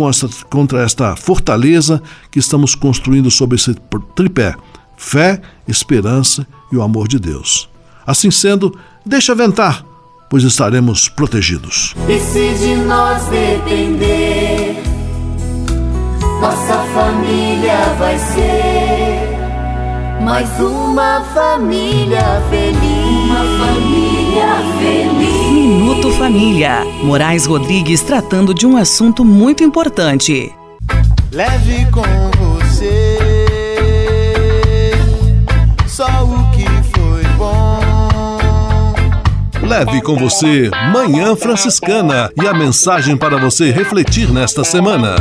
contra 0.49 0.83
esta 0.83 1.17
fortaleza 1.17 2.01
que 2.31 2.39
estamos 2.39 2.75
construindo 2.75 3.31
sobre 3.31 3.57
esse 3.57 3.75
tripé: 4.15 4.55
fé, 4.97 5.43
esperança 5.67 6.47
e 6.73 6.77
o 6.77 6.83
amor 6.83 7.09
de 7.09 7.19
Deus. 7.19 7.69
Assim 8.07 8.31
sendo, 8.31 8.77
deixa 9.05 9.35
ventar 9.35 9.89
pois 10.31 10.45
estaremos 10.45 11.09
protegidos. 11.09 11.95
E 12.09 12.18
se 12.20 12.55
de 12.55 12.76
nós 12.76 13.24
depender, 13.24 14.81
nossa 16.41 16.78
família 16.95 17.76
vai 17.99 18.16
ser 18.16 19.41
mais 20.22 20.49
uma 20.61 21.22
família 21.35 22.22
feliz. 22.49 23.24
Uma 23.26 23.66
família 23.66 24.57
feliz. 24.78 25.53
Minuto 25.53 26.12
Família. 26.12 26.85
Moraes 27.03 27.47
Rodrigues 27.47 28.03
tratando 28.03 28.55
de 28.55 28.66
um 28.66 28.76
assunto 28.76 29.24
muito 29.24 29.64
importante. 29.64 30.55
Leve 31.33 31.87
com 31.91 32.03
você 32.39 33.20
Leve 39.71 40.03
com 40.03 40.16
você 40.16 40.68
Manhã 40.93 41.37
Franciscana 41.37 42.29
e 42.43 42.45
a 42.45 42.53
mensagem 42.53 43.16
para 43.16 43.37
você 43.37 43.71
refletir 43.71 44.29
nesta 44.33 44.64
semana. 44.64 45.14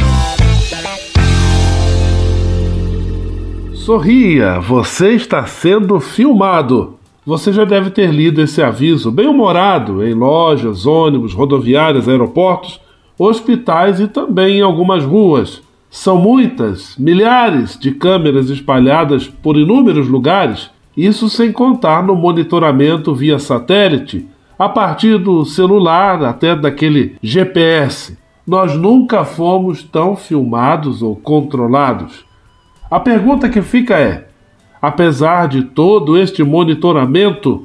Sorria, 3.76 4.60
você 4.60 5.12
está 5.14 5.46
sendo 5.46 6.00
filmado. 6.00 6.98
Você 7.24 7.54
já 7.54 7.64
deve 7.64 7.92
ter 7.92 8.10
lido 8.12 8.42
esse 8.42 8.60
aviso 8.60 9.12
bem-humorado 9.12 10.04
em 10.04 10.16
lojas, 10.16 10.88
ônibus, 10.88 11.32
rodoviárias, 11.32 12.10
aeroportos, 12.10 12.82
hospitais 13.20 14.00
e 14.00 14.08
também 14.08 14.58
em 14.58 14.62
algumas 14.62 15.04
ruas. 15.04 15.62
São 15.92 16.18
muitas, 16.18 16.98
milhares 16.98 17.78
de 17.78 17.92
câmeras 17.92 18.50
espalhadas 18.50 19.28
por 19.28 19.56
inúmeros 19.56 20.08
lugares, 20.08 20.72
isso 20.98 21.30
sem 21.30 21.52
contar 21.52 22.02
no 22.02 22.16
monitoramento 22.16 23.14
via 23.14 23.38
satélite 23.38 24.28
a 24.60 24.68
partir 24.68 25.18
do 25.18 25.46
celular 25.46 26.22
até 26.22 26.54
daquele 26.54 27.16
GPS. 27.24 28.18
Nós 28.46 28.76
nunca 28.76 29.24
fomos 29.24 29.82
tão 29.82 30.18
filmados 30.18 31.02
ou 31.02 31.16
controlados. 31.16 32.26
A 32.92 33.00
pergunta 33.00 33.48
que 33.48 33.62
fica 33.62 33.98
é: 33.98 34.28
apesar 34.82 35.48
de 35.48 35.64
todo 35.64 36.18
este 36.18 36.44
monitoramento, 36.44 37.64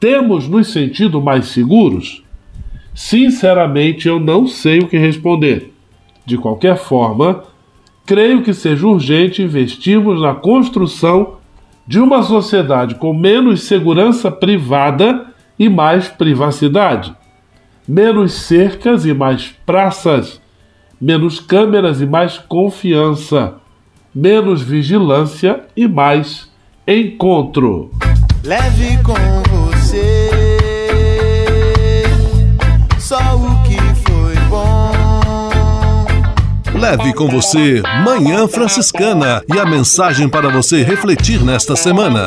temos 0.00 0.48
nos 0.48 0.72
sentido 0.72 1.22
mais 1.22 1.46
seguros? 1.46 2.24
Sinceramente, 2.92 4.08
eu 4.08 4.18
não 4.18 4.48
sei 4.48 4.80
o 4.80 4.88
que 4.88 4.98
responder. 4.98 5.72
De 6.26 6.36
qualquer 6.36 6.76
forma, 6.76 7.44
creio 8.04 8.42
que 8.42 8.52
seja 8.52 8.86
urgente 8.86 9.42
investirmos 9.42 10.20
na 10.20 10.34
construção 10.34 11.34
de 11.86 12.00
uma 12.00 12.22
sociedade 12.22 12.96
com 12.96 13.14
menos 13.14 13.62
segurança 13.62 14.30
privada 14.30 15.31
e 15.62 15.68
mais 15.68 16.08
privacidade, 16.08 17.14
menos 17.86 18.32
cercas 18.32 19.06
e 19.06 19.14
mais 19.14 19.54
praças, 19.64 20.40
menos 21.00 21.38
câmeras 21.38 22.00
e 22.00 22.06
mais 22.06 22.36
confiança, 22.36 23.54
menos 24.12 24.60
vigilância 24.60 25.60
e 25.76 25.86
mais 25.86 26.50
encontro. 26.84 27.92
Leve 28.42 29.00
com 29.04 29.14
você 29.54 30.30
só 32.98 33.20
o 33.36 33.62
que 33.62 33.78
foi 34.02 34.34
bom. 34.48 34.90
Leve 36.74 37.14
com 37.14 37.28
você 37.28 37.80
Manhã 38.04 38.48
Franciscana 38.48 39.40
e 39.54 39.60
a 39.60 39.64
mensagem 39.64 40.28
para 40.28 40.48
você 40.48 40.82
refletir 40.82 41.40
nesta 41.40 41.76
semana. 41.76 42.26